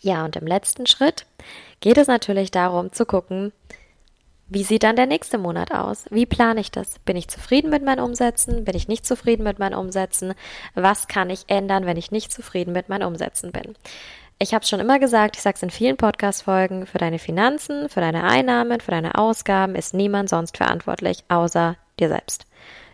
Ja, 0.00 0.24
und 0.24 0.36
im 0.36 0.46
letzten 0.46 0.86
Schritt 0.86 1.26
geht 1.80 1.98
es 1.98 2.06
natürlich 2.06 2.50
darum 2.50 2.92
zu 2.92 3.04
gucken, 3.04 3.52
wie 4.50 4.62
sieht 4.62 4.82
dann 4.82 4.96
der 4.96 5.06
nächste 5.06 5.36
Monat 5.36 5.72
aus? 5.72 6.06
Wie 6.10 6.24
plane 6.24 6.60
ich 6.60 6.70
das? 6.70 6.98
Bin 7.00 7.16
ich 7.16 7.28
zufrieden 7.28 7.68
mit 7.68 7.84
meinen 7.84 8.00
Umsätzen? 8.00 8.64
Bin 8.64 8.74
ich 8.74 8.88
nicht 8.88 9.04
zufrieden 9.04 9.42
mit 9.42 9.58
meinen 9.58 9.74
Umsätzen? 9.74 10.32
Was 10.74 11.06
kann 11.06 11.28
ich 11.28 11.44
ändern, 11.48 11.84
wenn 11.84 11.98
ich 11.98 12.10
nicht 12.10 12.32
zufrieden 12.32 12.72
mit 12.72 12.88
meinen 12.88 13.02
Umsätzen 13.02 13.52
bin? 13.52 13.74
Ich 14.40 14.54
habe 14.54 14.62
es 14.62 14.68
schon 14.68 14.78
immer 14.78 15.00
gesagt, 15.00 15.36
ich 15.36 15.42
sage 15.42 15.56
es 15.56 15.62
in 15.64 15.70
vielen 15.70 15.96
Podcast-Folgen, 15.96 16.86
für 16.86 16.98
deine 16.98 17.18
Finanzen, 17.18 17.88
für 17.88 18.00
deine 18.00 18.22
Einnahmen, 18.22 18.80
für 18.80 18.92
deine 18.92 19.16
Ausgaben 19.16 19.74
ist 19.74 19.94
niemand 19.94 20.28
sonst 20.28 20.56
verantwortlich, 20.56 21.24
außer 21.28 21.76
dir 21.98 22.08
selbst. 22.08 22.46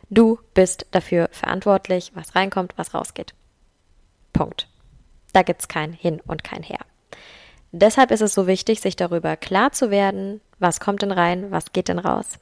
Du 0.09 0.39
bist 0.55 0.87
dafür 0.93 1.29
verantwortlich, 1.33 2.13
was 2.15 2.35
reinkommt, 2.35 2.73
was 2.77 2.95
rausgeht. 2.95 3.35
Punkt. 4.33 4.69
Da 5.35 5.43
gibt's 5.43 5.69
kein 5.69 5.93
Hin 5.93 6.23
und 6.27 6.45
kein 6.45 6.63
Her. 6.63 6.81
Deshalb 7.73 8.11
ist 8.11 8.23
es 8.23 8.33
so 8.33 8.47
wichtig, 8.47 8.81
sich 8.81 8.97
darüber 8.97 9.37
klar 9.37 9.73
zu 9.73 9.91
werden, 9.91 10.41
was 10.61 10.81
kommt 10.81 11.03
denn 11.03 11.13
rein, 11.13 11.51
was 11.51 11.73
geht 11.73 11.89
denn 11.89 11.99
raus. 11.99 12.39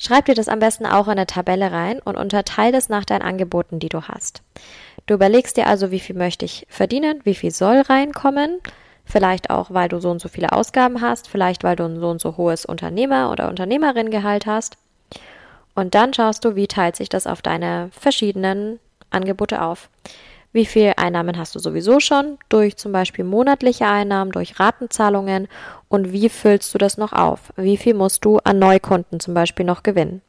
Schreib 0.00 0.26
dir 0.26 0.34
das 0.34 0.48
am 0.48 0.60
besten 0.60 0.86
auch 0.86 1.06
in 1.06 1.12
eine 1.12 1.26
Tabelle 1.26 1.72
rein 1.72 1.98
und 1.98 2.16
unterteile 2.16 2.78
es 2.78 2.88
nach 2.88 3.04
deinen 3.04 3.22
Angeboten, 3.22 3.80
die 3.80 3.88
du 3.88 4.02
hast. 4.02 4.42
Du 5.06 5.14
überlegst 5.14 5.56
dir 5.56 5.66
also, 5.66 5.90
wie 5.90 5.98
viel 5.98 6.14
möchte 6.14 6.44
ich 6.44 6.66
verdienen, 6.68 7.20
wie 7.24 7.34
viel 7.34 7.50
soll 7.50 7.80
reinkommen. 7.80 8.60
Vielleicht 9.04 9.50
auch, 9.50 9.70
weil 9.70 9.88
du 9.88 10.00
so 10.00 10.10
und 10.10 10.20
so 10.20 10.28
viele 10.28 10.52
Ausgaben 10.52 11.00
hast, 11.00 11.28
vielleicht 11.28 11.64
weil 11.64 11.76
du 11.76 11.84
ein 11.84 11.98
so 11.98 12.10
und 12.10 12.20
so 12.20 12.36
hohes 12.36 12.64
Unternehmer- 12.64 13.32
oder 13.32 13.48
Unternehmerinnengehalt 13.48 14.46
hast. 14.46 14.76
Und 15.74 15.94
dann 15.94 16.14
schaust 16.14 16.44
du, 16.44 16.54
wie 16.54 16.68
teilt 16.68 16.94
sich 16.94 17.08
das 17.08 17.26
auf 17.26 17.42
deine 17.42 17.90
verschiedenen 17.92 18.78
Angebote 19.10 19.62
auf. 19.62 19.88
Wie 20.52 20.66
viel 20.66 20.94
Einnahmen 20.96 21.36
hast 21.36 21.54
du 21.54 21.58
sowieso 21.58 22.00
schon 22.00 22.38
durch 22.48 22.76
zum 22.76 22.90
Beispiel 22.92 23.24
monatliche 23.24 23.86
Einnahmen, 23.86 24.32
durch 24.32 24.58
Ratenzahlungen 24.58 25.46
und 25.88 26.12
wie 26.12 26.28
füllst 26.28 26.72
du 26.74 26.78
das 26.78 26.96
noch 26.96 27.12
auf? 27.12 27.52
Wie 27.56 27.76
viel 27.76 27.94
musst 27.94 28.24
du 28.24 28.38
an 28.38 28.58
Neukunden 28.58 29.20
zum 29.20 29.34
Beispiel 29.34 29.66
noch 29.66 29.82
gewinnen? 29.82 30.22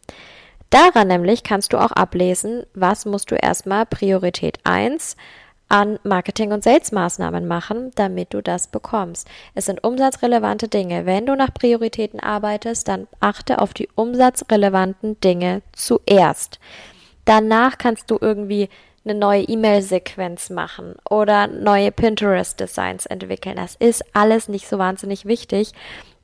Daran 0.70 1.08
nämlich 1.08 1.44
kannst 1.44 1.74
du 1.74 1.78
auch 1.78 1.92
ablesen, 1.92 2.64
was 2.74 3.06
musst 3.06 3.32
du 3.32 3.36
erstmal 3.36 3.86
Priorität 3.86 4.60
1 4.66 5.16
an 5.70 6.00
Marketing- 6.04 6.52
und 6.52 6.64
Sales-Maßnahmen 6.64 7.48
machen, 7.48 7.92
damit 7.96 8.34
du 8.34 8.42
das 8.42 8.68
bekommst. 8.68 9.28
Es 9.54 9.66
sind 9.66 9.84
umsatzrelevante 9.84 10.68
Dinge. 10.68 11.06
Wenn 11.06 11.28
du 11.28 11.36
nach 11.36 11.54
Prioritäten 11.54 12.20
arbeitest, 12.20 12.88
dann 12.88 13.08
achte 13.20 13.62
auf 13.62 13.74
die 13.74 13.88
umsatzrelevanten 13.96 15.20
Dinge 15.22 15.62
zuerst. 15.72 16.60
Danach 17.26 17.78
kannst 17.78 18.10
du 18.10 18.18
irgendwie 18.20 18.70
eine 19.10 19.20
neue 19.20 19.44
E-Mail-Sequenz 19.44 20.50
machen 20.50 20.96
oder 21.10 21.48
neue 21.48 21.92
Pinterest-Designs 21.92 23.06
entwickeln. 23.06 23.56
Das 23.56 23.76
ist 23.76 24.04
alles 24.14 24.48
nicht 24.48 24.68
so 24.68 24.78
wahnsinnig 24.78 25.26
wichtig. 25.26 25.72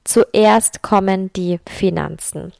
Zuerst 0.03 0.81
kommen 0.81 1.31
die 1.33 1.59
Finanzen 1.67 2.53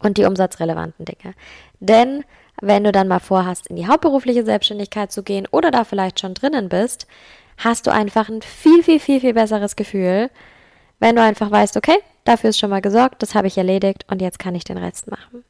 und 0.00 0.18
die 0.18 0.24
umsatzrelevanten 0.24 1.04
Dinge. 1.04 1.34
Denn 1.80 2.24
wenn 2.60 2.84
du 2.84 2.92
dann 2.92 3.08
mal 3.08 3.20
vorhast, 3.20 3.68
in 3.68 3.76
die 3.76 3.86
hauptberufliche 3.86 4.44
Selbstständigkeit 4.44 5.12
zu 5.12 5.22
gehen 5.22 5.46
oder 5.50 5.70
da 5.70 5.84
vielleicht 5.84 6.20
schon 6.20 6.34
drinnen 6.34 6.68
bist, 6.68 7.06
hast 7.58 7.86
du 7.86 7.92
einfach 7.92 8.28
ein 8.28 8.42
viel, 8.42 8.82
viel, 8.82 9.00
viel, 9.00 9.20
viel 9.20 9.34
besseres 9.34 9.76
Gefühl, 9.76 10.30
wenn 10.98 11.16
du 11.16 11.22
einfach 11.22 11.50
weißt, 11.50 11.76
okay, 11.76 11.98
dafür 12.24 12.50
ist 12.50 12.58
schon 12.58 12.70
mal 12.70 12.82
gesorgt, 12.82 13.22
das 13.22 13.34
habe 13.34 13.46
ich 13.46 13.58
erledigt 13.58 14.06
und 14.10 14.22
jetzt 14.22 14.38
kann 14.38 14.54
ich 14.54 14.64
den 14.64 14.78
Rest 14.78 15.10
machen. 15.10 15.44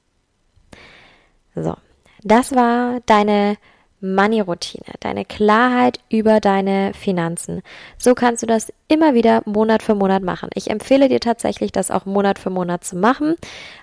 So, 1.55 1.77
das 2.23 2.55
war 2.55 3.01
deine 3.07 3.57
Money-Routine, 4.03 4.85
deine 4.99 5.25
Klarheit 5.25 6.01
über 6.11 6.41
deine 6.41 6.93
Finanzen. 6.93 7.63
So 7.99 8.15
kannst 8.15 8.43
du 8.43 8.47
das 8.47 8.73
immer 8.89 9.15
wieder 9.15 9.43
Monat 9.45 9.83
für 9.83 9.95
Monat 9.95 10.25
machen. 10.25 10.51
Ich 10.55 10.71
empfehle 10.71 11.09
dir 11.09 11.21
tatsächlich, 11.21 11.71
das 11.71 11.93
auch 11.93 12.05
Monat 12.05 12.41
für 12.41 12.51
Monat 12.51 12.85
zu 12.85 12.97
machen. 12.97 13.37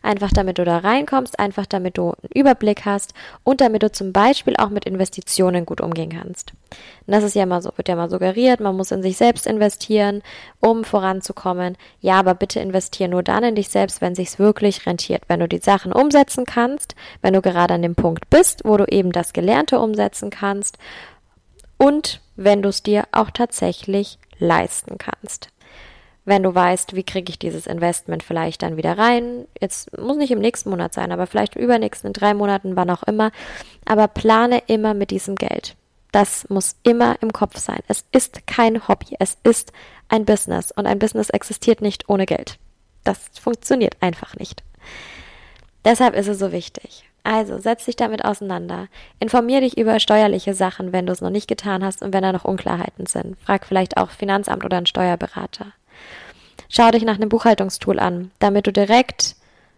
Einfach 0.04 0.32
damit 0.32 0.58
du 0.58 0.66
da 0.66 0.80
reinkommst, 0.80 1.40
einfach 1.40 1.66
damit 1.66 1.98
du 1.98 2.12
einen 2.12 2.32
Überblick 2.34 2.86
hast 2.86 3.14
und 3.44 3.62
damit 3.62 3.82
du 3.82 3.92
zum 3.92 4.12
Beispiel 4.12 4.56
auch 4.58 4.70
mit 4.70 4.86
Investitionen 4.86 5.66
gut 5.66 5.80
umgehen 5.80 6.10
kannst. 6.10 6.52
Und 7.06 7.14
das 7.14 7.24
ist 7.24 7.36
ja 7.36 7.44
immer 7.44 7.62
so, 7.62 7.72
wird 7.76 7.88
ja 7.88 7.96
mal 7.96 8.10
suggeriert, 8.10 8.60
man 8.60 8.76
muss 8.78 8.92
in 8.92 9.02
sich 9.02 9.18
selbst 9.18 9.48
investieren, 9.48 10.22
um 10.60 10.84
voranzukommen. 10.84 11.78
Ja, 12.02 12.20
aber 12.20 12.36
bitte 12.36 12.60
investiere 12.60 13.10
nur 13.10 13.24
dann 13.24 13.44
in 13.44 13.56
dich 13.56 13.70
selbst, 13.70 14.02
wenn 14.02 14.16
sich's 14.16 14.40
wirklich 14.40 14.86
rentiert. 14.86 15.24
Wenn 15.28 15.40
du 15.40 15.48
die 15.48 15.60
Sachen 15.60 15.92
umsetzen 15.92 16.46
kannst, 16.46 16.96
wenn 17.22 17.34
du 17.34 17.42
gerade 17.42 17.74
an 17.74 17.82
dem 17.82 17.96
Punkt 17.96 18.30
bist, 18.30 18.62
wo 18.66 18.78
du 18.78 18.86
eben 18.86 19.12
das 19.12 19.34
Gelernte 19.34 19.80
umsetzen 19.80 20.30
kannst 20.30 20.78
und 21.78 22.22
wenn 22.36 22.62
du 22.62 22.70
es 22.70 22.84
dir 22.84 23.06
auch 23.12 23.32
tatsächlich 23.32 24.20
leisten 24.38 24.98
kannst. 24.98 25.50
Wenn 26.26 26.44
du 26.44 26.54
weißt, 26.54 26.96
wie 26.96 27.04
kriege 27.04 27.32
ich 27.32 27.40
dieses 27.40 27.66
Investment 27.66 28.22
vielleicht 28.22 28.62
dann 28.62 28.78
wieder 28.78 28.98
rein, 28.98 29.46
jetzt 29.60 29.98
muss 29.98 30.18
nicht 30.18 30.32
im 30.32 30.40
nächsten 30.40 30.70
Monat 30.70 30.94
sein, 30.94 31.12
aber 31.12 31.26
vielleicht 31.26 31.56
im 31.56 31.64
übernächsten, 31.64 32.10
in 32.10 32.14
drei 32.14 32.34
Monaten, 32.34 32.76
wann 32.76 32.90
auch 32.92 33.04
immer, 33.04 33.32
aber 33.86 34.08
plane 34.08 34.62
immer 34.68 34.94
mit 34.94 35.12
diesem 35.12 35.36
Geld. 35.36 35.76
Das 36.12 36.50
muss 36.50 36.76
immer 36.84 37.18
im 37.22 37.34
Kopf 37.34 37.58
sein. 37.58 37.82
Es 37.88 38.06
ist 38.12 38.48
kein 38.48 38.88
Hobby, 38.88 39.16
es 39.20 39.38
ist 39.44 39.72
ein 40.08 40.26
Business 40.26 40.72
und 40.72 40.88
ein 40.88 41.00
Business 41.00 41.30
existiert 41.30 41.82
nicht 41.82 42.10
ohne 42.10 42.26
Geld. 42.26 42.58
Das 43.04 43.30
funktioniert 43.40 43.96
einfach 44.02 44.36
nicht. 44.36 44.64
Deshalb 45.86 46.16
ist 46.16 46.28
es 46.28 46.40
so 46.40 46.52
wichtig. 46.52 47.06
Also 47.24 47.60
setz 47.60 47.86
dich 47.86 47.96
damit 47.96 48.26
auseinander. 48.26 48.88
Informier 49.20 49.62
dich 49.62 49.78
über 49.78 50.00
steuerliche 50.00 50.54
Sachen, 50.54 50.94
wenn 50.94 51.06
du 51.06 51.14
es 51.14 51.22
noch 51.22 51.30
nicht 51.30 51.48
getan 51.48 51.84
hast 51.84 52.02
und 52.02 52.14
wenn 52.14 52.24
da 52.24 52.32
noch 52.32 52.46
Unklarheiten 52.46 53.06
sind. 53.06 53.38
Frag 53.42 53.66
vielleicht 53.66 53.98
auch 53.98 54.10
Finanzamt 54.10 54.64
oder 54.66 54.78
einen 54.78 54.86
Steuerberater. 54.86 55.68
Schau 56.70 56.92
dich 56.92 57.04
nach 57.04 57.16
einem 57.16 57.30
Buchhaltungstool 57.30 58.00
an, 58.00 58.32
damit 58.40 58.68
du 58.68 58.72
direkt 58.72 59.36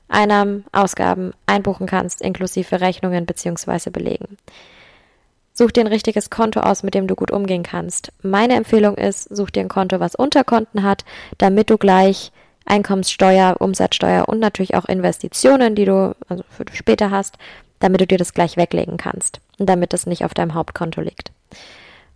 Einnahmen, 0.07 0.65
Ausgaben 0.71 1.33
einbuchen 1.45 1.87
kannst, 1.87 2.21
inklusive 2.21 2.81
Rechnungen 2.81 3.25
bzw. 3.25 3.89
Belegen. 3.89 4.37
Such 5.61 5.73
dir 5.73 5.81
ein 5.81 5.87
richtiges 5.87 6.31
Konto 6.31 6.61
aus, 6.61 6.81
mit 6.81 6.95
dem 6.95 7.05
du 7.05 7.13
gut 7.13 7.29
umgehen 7.29 7.61
kannst. 7.61 8.11
Meine 8.23 8.55
Empfehlung 8.55 8.95
ist, 8.95 9.25
such 9.29 9.51
dir 9.51 9.59
ein 9.59 9.69
Konto, 9.69 9.99
was 9.99 10.15
Unterkonten 10.15 10.81
hat, 10.81 11.05
damit 11.37 11.69
du 11.69 11.77
gleich 11.77 12.31
Einkommenssteuer, 12.65 13.57
Umsatzsteuer 13.59 14.27
und 14.27 14.39
natürlich 14.39 14.73
auch 14.73 14.85
Investitionen, 14.85 15.75
die 15.75 15.85
du 15.85 16.15
also 16.27 16.43
für 16.49 16.65
später 16.73 17.11
hast, 17.11 17.37
damit 17.77 18.01
du 18.01 18.07
dir 18.07 18.17
das 18.17 18.33
gleich 18.33 18.57
weglegen 18.57 18.97
kannst 18.97 19.39
und 19.59 19.69
damit 19.69 19.93
es 19.93 20.07
nicht 20.07 20.25
auf 20.25 20.33
deinem 20.33 20.55
Hauptkonto 20.55 20.99
liegt. 20.99 21.31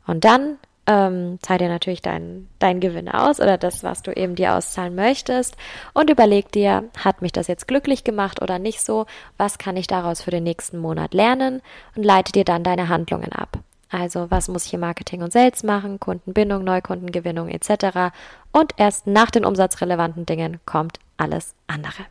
Und 0.07 0.25
dann 0.25 0.57
ähm, 0.87 1.39
zahl 1.41 1.57
dir 1.57 1.69
natürlich 1.69 2.01
deinen 2.01 2.47
dein 2.59 2.79
Gewinn 2.79 3.09
aus 3.09 3.39
oder 3.39 3.57
das, 3.57 3.83
was 3.83 4.03
du 4.03 4.11
eben 4.15 4.35
dir 4.35 4.55
auszahlen 4.55 4.95
möchtest 4.95 5.57
und 5.93 6.09
überleg 6.09 6.51
dir, 6.51 6.85
hat 6.97 7.21
mich 7.21 7.31
das 7.31 7.47
jetzt 7.47 7.67
glücklich 7.67 8.03
gemacht 8.03 8.41
oder 8.41 8.59
nicht 8.59 8.81
so, 8.81 9.05
was 9.37 9.57
kann 9.57 9.77
ich 9.77 9.87
daraus 9.87 10.21
für 10.21 10.31
den 10.31 10.43
nächsten 10.43 10.77
Monat 10.77 11.13
lernen 11.13 11.61
und 11.95 12.03
leite 12.03 12.31
dir 12.31 12.45
dann 12.45 12.63
deine 12.63 12.89
Handlungen 12.89 13.31
ab. 13.31 13.59
Also 13.89 14.29
was 14.29 14.47
muss 14.47 14.65
ich 14.65 14.73
im 14.73 14.81
Marketing 14.81 15.21
und 15.21 15.31
Sales 15.31 15.63
machen, 15.63 15.99
Kundenbindung, 15.99 16.63
Neukundengewinnung 16.63 17.49
etc. 17.49 18.13
Und 18.51 18.73
erst 18.77 19.07
nach 19.07 19.31
den 19.31 19.45
umsatzrelevanten 19.45 20.25
Dingen 20.25 20.59
kommt 20.65 20.99
alles 21.17 21.55
andere. 21.67 22.05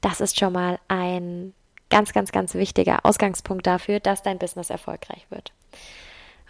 Das 0.00 0.20
ist 0.20 0.38
schon 0.38 0.52
mal 0.52 0.78
ein 0.88 1.54
ganz, 1.90 2.12
ganz, 2.12 2.32
ganz 2.32 2.54
wichtiger 2.54 3.04
Ausgangspunkt 3.04 3.66
dafür, 3.66 4.00
dass 4.00 4.22
dein 4.22 4.38
Business 4.38 4.70
erfolgreich 4.70 5.26
wird. 5.30 5.52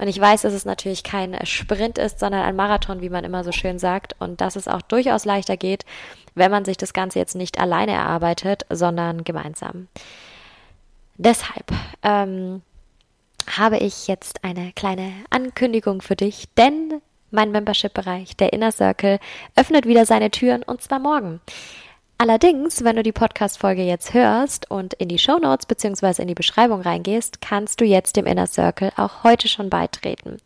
Und 0.03 0.09
ich 0.09 0.21
weiß, 0.21 0.43
dass 0.43 0.53
es 0.53 0.65
natürlich 0.65 1.05
kein 1.05 1.39
Sprint 1.47 1.97
ist, 1.97 2.19
sondern 2.19 2.43
ein 2.43 2.57
Marathon, 2.57 3.03
wie 3.03 3.09
man 3.09 3.23
immer 3.23 3.45
so 3.45 3.53
schön 3.53 3.79
sagt, 3.79 4.17
und 4.19 4.41
dass 4.41 4.57
es 4.57 4.67
auch 4.67 4.83
durchaus 4.83 5.25
leichter 5.25 5.57
geht, 5.57 5.85
wenn 6.35 6.51
man 6.51 6.65
sich 6.65 6.77
das 6.77 6.93
Ganze 6.93 7.21
jetzt 7.21 7.37
nicht 7.37 7.61
alleine 7.61 7.93
erarbeitet, 7.93 8.67
sondern 8.69 9.23
gemeinsam. 9.23 9.87
Deshalb 11.19 11.71
ähm, 12.03 12.63
habe 13.57 13.79
ich 13.79 14.09
jetzt 14.09 14.43
eine 14.43 14.73
kleine 14.73 15.13
Ankündigung 15.31 16.03
für 16.03 16.17
dich, 16.17 16.49
denn 16.57 17.01
mein 17.31 17.53
Membership-Bereich, 17.53 18.37
der 18.37 18.53
Inner 18.53 18.73
Circle, 18.73 19.21
öffnet 19.55 19.87
wieder 19.87 20.05
seine 20.05 20.33
Türen 20.33 20.65
und 20.65 20.83
zwar 20.83 20.99
morgen. 20.99 21.41
Allerdings, 22.23 22.85
wenn 22.85 22.95
du 22.95 23.03
die 23.03 23.11
Podcast-Folge 23.11 23.83
jetzt 23.83 24.15
hörst 24.15 24.71
und 24.71 24.95
in 24.95 25.09
die 25.09 25.19
Show 25.19 25.39
Notes 25.41 25.67
bzw. 25.67 26.23
in 26.23 26.29
die 26.29 26.37
Beschreibung 26.37 26.81
reingehst, 26.81 27.41
kannst 27.41 27.81
du 27.81 27.85
jetzt 27.85 28.15
dem 28.15 28.27
Inner 28.27 28.47
Circle 28.47 28.93
auch 28.97 29.25
heute 29.25 29.49
schon 29.49 29.69
beitreten. 29.69 30.37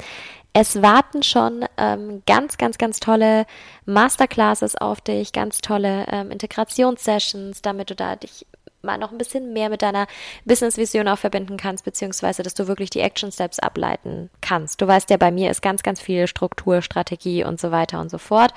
Es 0.55 0.81
warten 0.81 1.23
schon 1.23 1.67
ähm, 1.77 2.23
ganz, 2.27 2.57
ganz, 2.57 2.79
ganz 2.79 2.99
tolle 2.99 3.45
Masterclasses 3.85 4.75
auf 4.77 5.03
dich, 5.03 5.35
ganz 5.35 5.59
tolle 5.59 6.07
ähm, 6.11 6.31
Integrationssessions, 6.31 7.61
damit 7.61 7.91
du 7.91 7.95
da 7.95 8.17
dich 8.17 8.47
mal 8.81 8.97
noch 8.97 9.13
ein 9.13 9.19
bisschen 9.19 9.53
mehr 9.53 9.69
mit 9.69 9.83
deiner 9.83 10.07
Business-Vision 10.47 11.09
auch 11.09 11.19
verbinden 11.19 11.59
kannst, 11.59 11.85
beziehungsweise 11.85 12.43
dass 12.43 12.55
du 12.55 12.69
wirklich 12.69 12.89
die 12.89 13.01
Action-Steps 13.01 13.59
ableiten 13.59 14.31
kannst. 14.41 14.81
Du 14.81 14.87
weißt 14.87 15.11
ja, 15.11 15.19
bei 15.19 15.31
mir 15.31 15.51
ist 15.51 15.61
ganz, 15.61 15.83
ganz 15.83 16.01
viel 16.01 16.27
Struktur, 16.27 16.81
Strategie 16.81 17.45
und 17.45 17.61
so 17.61 17.71
weiter 17.71 18.01
und 18.01 18.11
so 18.11 18.17
fort. 18.17 18.55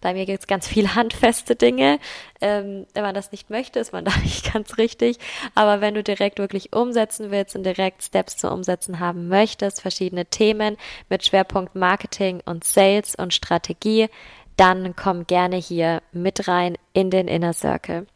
Bei 0.00 0.14
mir 0.14 0.26
gibt 0.26 0.40
es 0.40 0.46
ganz 0.46 0.66
viele 0.66 0.94
handfeste 0.94 1.56
Dinge. 1.56 1.98
Ähm, 2.40 2.86
wenn 2.94 3.02
man 3.02 3.14
das 3.14 3.32
nicht 3.32 3.50
möchte, 3.50 3.78
ist 3.78 3.92
man 3.92 4.04
da 4.06 4.16
nicht 4.18 4.52
ganz 4.52 4.78
richtig. 4.78 5.18
Aber 5.54 5.80
wenn 5.80 5.94
du 5.94 6.02
direkt 6.02 6.38
wirklich 6.38 6.72
umsetzen 6.72 7.30
willst 7.30 7.56
und 7.56 7.64
direkt 7.64 8.02
Steps 8.02 8.36
zu 8.36 8.50
umsetzen 8.50 9.00
haben 9.00 9.28
möchtest, 9.28 9.80
verschiedene 9.80 10.26
Themen 10.26 10.76
mit 11.08 11.24
Schwerpunkt 11.24 11.74
Marketing 11.74 12.42
und 12.44 12.64
Sales 12.64 13.14
und 13.14 13.34
Strategie, 13.34 14.08
dann 14.56 14.96
komm 14.96 15.26
gerne 15.26 15.56
hier 15.56 16.02
mit 16.12 16.48
rein 16.48 16.76
in 16.92 17.10
den 17.10 17.28
Inner 17.28 17.52
Circle. 17.52 18.06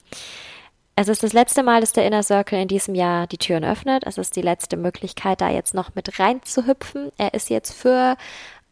Es 0.95 1.09
ist 1.09 1.23
das 1.23 1.33
letzte 1.33 1.63
Mal, 1.63 1.81
dass 1.81 1.93
der 1.93 2.07
Inner 2.07 2.23
Circle 2.23 2.61
in 2.61 2.69
diesem 2.69 2.95
Jahr 2.95 3.27
die 3.27 3.39
Türen 3.39 3.65
öffnet. 3.65 4.05
Es 4.07 4.19
ist 4.19 4.37
die 4.37 4.43
letzte 4.43 4.77
Möglichkeit, 4.77 5.41
da 5.41 5.49
jetzt 5.49 5.73
noch 5.73 5.95
mit 5.95 6.19
reinzuhüpfen. 6.19 7.11
Er 7.17 7.33
ist 7.33 7.49
jetzt 7.49 7.73
für 7.73 8.17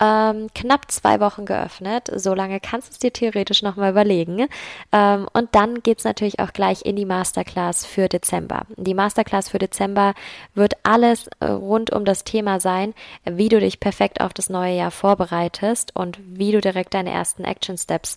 ähm, 0.00 0.48
knapp 0.54 0.90
zwei 0.90 1.20
Wochen 1.20 1.44
geöffnet. 1.44 2.10
So 2.14 2.34
lange 2.34 2.58
kannst 2.58 2.88
du 2.88 2.92
es 2.92 2.98
dir 2.98 3.12
theoretisch 3.12 3.62
nochmal 3.62 3.90
überlegen. 3.90 4.48
Ähm, 4.92 5.28
und 5.32 5.54
dann 5.54 5.82
geht's 5.82 6.04
natürlich 6.04 6.40
auch 6.40 6.52
gleich 6.52 6.84
in 6.84 6.96
die 6.96 7.04
Masterclass 7.04 7.84
für 7.84 8.08
Dezember. 8.08 8.62
Die 8.76 8.94
Masterclass 8.94 9.50
für 9.50 9.58
Dezember 9.58 10.14
wird 10.54 10.74
alles 10.82 11.28
äh, 11.40 11.46
rund 11.46 11.92
um 11.92 12.04
das 12.04 12.24
Thema 12.24 12.60
sein, 12.60 12.94
wie 13.24 13.48
du 13.48 13.60
dich 13.60 13.80
perfekt 13.80 14.20
auf 14.20 14.32
das 14.32 14.48
neue 14.48 14.74
Jahr 14.74 14.90
vorbereitest 14.90 15.94
und 15.94 16.18
wie 16.22 16.52
du 16.52 16.60
direkt 16.60 16.94
deine 16.94 17.10
ersten 17.10 17.44
Action 17.44 17.76
Steps 17.76 18.16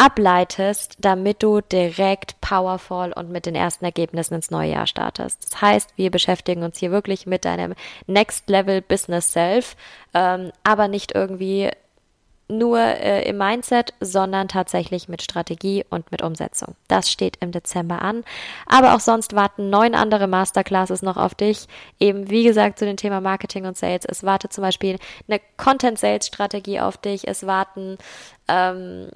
ableitest, 0.00 0.96
damit 1.00 1.42
du 1.42 1.60
direkt 1.60 2.40
powerful 2.40 3.12
und 3.14 3.28
mit 3.28 3.44
den 3.44 3.54
ersten 3.54 3.84
Ergebnissen 3.84 4.32
ins 4.32 4.50
neue 4.50 4.72
Jahr 4.72 4.86
startest. 4.86 5.44
Das 5.44 5.60
heißt, 5.60 5.92
wir 5.96 6.10
beschäftigen 6.10 6.62
uns 6.62 6.78
hier 6.78 6.90
wirklich 6.90 7.26
mit 7.26 7.44
deinem 7.44 7.74
Next 8.06 8.48
Level 8.48 8.80
Business 8.80 9.30
Self, 9.30 9.76
ähm, 10.14 10.52
aber 10.64 10.88
nicht 10.88 11.14
irgendwie 11.14 11.68
nur 12.48 12.78
äh, 12.78 13.28
im 13.28 13.36
Mindset, 13.36 13.92
sondern 14.00 14.48
tatsächlich 14.48 15.06
mit 15.06 15.20
Strategie 15.20 15.84
und 15.90 16.10
mit 16.10 16.22
Umsetzung. 16.22 16.76
Das 16.88 17.10
steht 17.10 17.36
im 17.40 17.52
Dezember 17.52 18.00
an. 18.00 18.24
Aber 18.66 18.94
auch 18.94 19.00
sonst 19.00 19.34
warten 19.34 19.68
neun 19.68 19.94
andere 19.94 20.28
Masterclasses 20.28 21.02
noch 21.02 21.18
auf 21.18 21.34
dich. 21.34 21.68
Eben, 22.00 22.30
wie 22.30 22.42
gesagt, 22.42 22.78
zu 22.78 22.86
dem 22.86 22.96
Thema 22.96 23.20
Marketing 23.20 23.66
und 23.66 23.76
Sales. 23.76 24.06
Es 24.08 24.24
wartet 24.24 24.54
zum 24.54 24.62
Beispiel 24.62 24.98
eine 25.28 25.42
Content-Sales-Strategie 25.58 26.80
auf 26.80 26.96
dich. 26.96 27.28
Es 27.28 27.46
warten 27.46 27.98
ähm, 28.48 29.10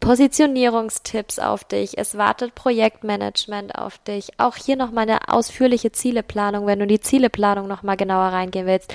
Positionierungstipps 0.00 1.38
auf 1.38 1.62
dich, 1.64 1.98
es 1.98 2.16
wartet 2.16 2.54
Projektmanagement 2.54 3.74
auf 3.74 3.98
dich, 3.98 4.30
auch 4.38 4.56
hier 4.56 4.76
nochmal 4.76 5.08
eine 5.08 5.28
ausführliche 5.28 5.92
Zieleplanung, 5.92 6.66
wenn 6.66 6.78
du 6.78 6.86
die 6.86 7.00
Zieleplanung 7.00 7.68
nochmal 7.68 7.98
genauer 7.98 8.32
reingehen 8.32 8.66
willst 8.66 8.94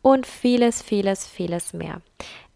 und 0.00 0.26
vieles, 0.26 0.80
vieles, 0.80 1.26
vieles 1.26 1.72
mehr. 1.72 2.00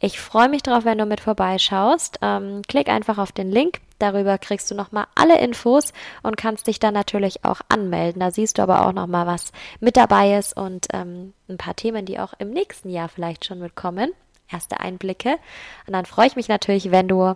Ich 0.00 0.20
freue 0.20 0.48
mich 0.48 0.62
drauf, 0.62 0.84
wenn 0.84 0.98
du 0.98 1.06
mit 1.06 1.20
vorbeischaust. 1.20 2.18
Ähm, 2.22 2.62
klick 2.68 2.88
einfach 2.88 3.18
auf 3.18 3.32
den 3.32 3.50
Link. 3.50 3.80
Darüber 3.98 4.38
kriegst 4.38 4.70
du 4.70 4.76
nochmal 4.76 5.06
alle 5.16 5.40
Infos 5.40 5.92
und 6.22 6.37
kannst 6.37 6.68
dich 6.68 6.78
dann 6.78 6.94
natürlich 6.94 7.44
auch 7.44 7.61
anmelden. 7.68 8.20
Da 8.20 8.30
siehst 8.30 8.58
du 8.58 8.62
aber 8.62 8.87
auch 8.87 8.92
nochmal, 8.92 9.26
was 9.26 9.50
mit 9.80 9.96
dabei 9.96 10.38
ist 10.38 10.56
und 10.56 10.87
ähm, 10.92 11.32
ein 11.48 11.56
paar 11.56 11.74
Themen, 11.74 12.06
die 12.06 12.20
auch 12.20 12.32
im 12.38 12.50
nächsten 12.50 12.90
Jahr 12.90 13.08
vielleicht 13.08 13.44
schon 13.44 13.58
mitkommen. 13.58 14.12
Erste 14.50 14.80
Einblicke. 14.80 15.38
Und 15.87 15.92
dann 15.92 16.06
freue 16.06 16.26
ich 16.26 16.37
mich 16.37 16.48
natürlich, 16.48 16.90
wenn 16.90 17.08
du 17.08 17.34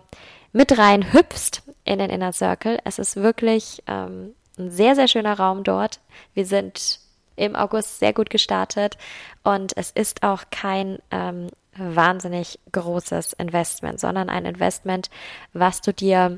mit 0.51 0.77
rein 0.77 1.13
hüpfst 1.13 1.63
in 1.83 1.99
den 1.99 2.09
Inner 2.09 2.33
Circle. 2.33 2.79
Es 2.83 2.99
ist 2.99 3.15
wirklich 3.17 3.83
ähm, 3.87 4.35
ein 4.57 4.69
sehr, 4.69 4.95
sehr 4.95 5.07
schöner 5.07 5.37
Raum 5.37 5.63
dort. 5.63 5.99
Wir 6.33 6.45
sind 6.45 6.99
im 7.35 7.55
August 7.55 7.99
sehr 7.99 8.13
gut 8.13 8.29
gestartet 8.29 8.97
und 9.43 9.75
es 9.75 9.91
ist 9.91 10.23
auch 10.23 10.43
kein 10.51 10.99
ähm, 11.09 11.47
wahnsinnig 11.75 12.59
großes 12.71 13.33
Investment, 13.33 13.99
sondern 13.99 14.29
ein 14.29 14.45
Investment, 14.45 15.09
was 15.53 15.81
du 15.81 15.91
dir 15.91 16.37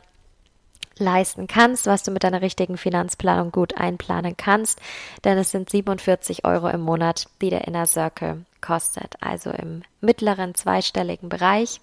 leisten 0.98 1.48
kannst, 1.48 1.88
was 1.88 2.04
du 2.04 2.12
mit 2.12 2.24
deiner 2.24 2.42
richtigen 2.42 2.78
Finanzplanung 2.78 3.52
gut 3.52 3.78
einplanen 3.78 4.38
kannst, 4.38 4.80
denn 5.26 5.38
es 5.38 5.52
sind 5.52 5.70
47 5.70 6.46
Euro 6.46 6.70
im 6.70 6.80
Monat, 6.82 7.28
die 7.42 7.50
der 7.50 7.68
Inner 7.68 7.86
Circle 7.86 8.46
kostet, 8.66 9.16
also 9.22 9.52
im 9.52 9.84
mittleren 10.02 10.56
zweistelligen 10.56 11.30
Bereich 11.30 11.80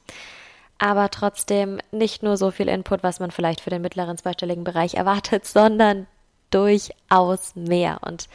aber 0.82 1.10
trotzdem 1.10 1.78
nicht 1.92 2.24
nur 2.24 2.36
so 2.36 2.50
viel 2.50 2.66
Input, 2.66 3.04
was 3.04 3.20
man 3.20 3.30
vielleicht 3.30 3.60
für 3.60 3.70
den 3.70 3.82
mittleren 3.82 4.18
zweistelligen 4.18 4.64
Bereich 4.64 4.94
erwartet, 4.96 5.46
sondern 5.46 6.08
durchaus 6.50 7.54
mehr 7.54 8.00
und 8.04 8.28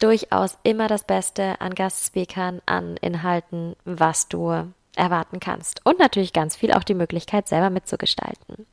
durchaus 0.00 0.58
immer 0.64 0.88
das 0.88 1.04
Beste 1.04 1.60
an 1.60 1.76
Gastspeakern, 1.76 2.60
an 2.66 2.96
Inhalten, 2.96 3.76
was 3.84 4.26
du 4.26 4.72
erwarten 4.96 5.38
kannst. 5.38 5.80
Und 5.86 6.00
natürlich 6.00 6.32
ganz 6.32 6.56
viel 6.56 6.72
auch 6.72 6.82
die 6.82 6.94
Möglichkeit, 6.94 7.46
selber 7.46 7.70
mitzugestalten. 7.70 8.66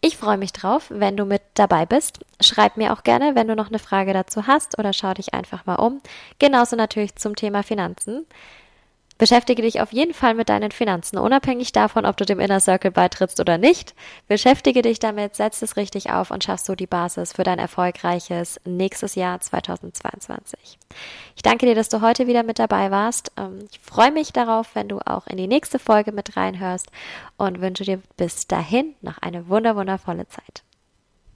Ich 0.00 0.16
freue 0.16 0.38
mich 0.38 0.52
drauf, 0.52 0.86
wenn 0.90 1.16
du 1.16 1.24
mit 1.24 1.42
dabei 1.54 1.84
bist. 1.84 2.20
Schreib 2.40 2.76
mir 2.76 2.92
auch 2.92 3.02
gerne, 3.02 3.34
wenn 3.34 3.48
du 3.48 3.56
noch 3.56 3.68
eine 3.68 3.80
Frage 3.80 4.12
dazu 4.12 4.46
hast 4.46 4.78
oder 4.78 4.92
schau 4.92 5.12
dich 5.12 5.34
einfach 5.34 5.66
mal 5.66 5.74
um. 5.74 6.00
Genauso 6.38 6.76
natürlich 6.76 7.16
zum 7.16 7.34
Thema 7.34 7.64
Finanzen. 7.64 8.24
Beschäftige 9.18 9.62
dich 9.62 9.80
auf 9.80 9.92
jeden 9.92 10.14
Fall 10.14 10.34
mit 10.34 10.48
deinen 10.48 10.70
Finanzen, 10.70 11.18
unabhängig 11.18 11.72
davon, 11.72 12.06
ob 12.06 12.16
du 12.16 12.24
dem 12.24 12.38
Inner 12.38 12.60
Circle 12.60 12.92
beitrittst 12.92 13.40
oder 13.40 13.58
nicht. 13.58 13.96
Beschäftige 14.28 14.80
dich 14.80 15.00
damit, 15.00 15.34
setz 15.34 15.60
es 15.60 15.76
richtig 15.76 16.10
auf 16.10 16.30
und 16.30 16.44
schaffst 16.44 16.66
so 16.66 16.76
die 16.76 16.86
Basis 16.86 17.32
für 17.32 17.42
dein 17.42 17.58
erfolgreiches 17.58 18.60
nächstes 18.64 19.16
Jahr 19.16 19.40
2022. 19.40 20.78
Ich 21.34 21.42
danke 21.42 21.66
dir, 21.66 21.74
dass 21.74 21.88
du 21.88 22.00
heute 22.00 22.28
wieder 22.28 22.44
mit 22.44 22.60
dabei 22.60 22.92
warst. 22.92 23.32
Ähm, 23.36 23.66
ich 23.70 23.80
freue 23.80 24.12
mich 24.12 24.32
darauf, 24.32 24.74
wenn 24.74 24.88
du 24.88 25.00
auch 25.00 25.26
in 25.26 25.36
die 25.36 25.48
nächste 25.48 25.80
Folge 25.80 26.12
mit 26.12 26.36
reinhörst 26.36 26.86
und 27.36 27.60
wünsche 27.60 27.84
dir 27.84 28.00
bis 28.16 28.46
dahin 28.46 28.94
noch 29.02 29.18
eine 29.18 29.48
wunderwundervolle 29.48 30.28
Zeit. 30.28 30.62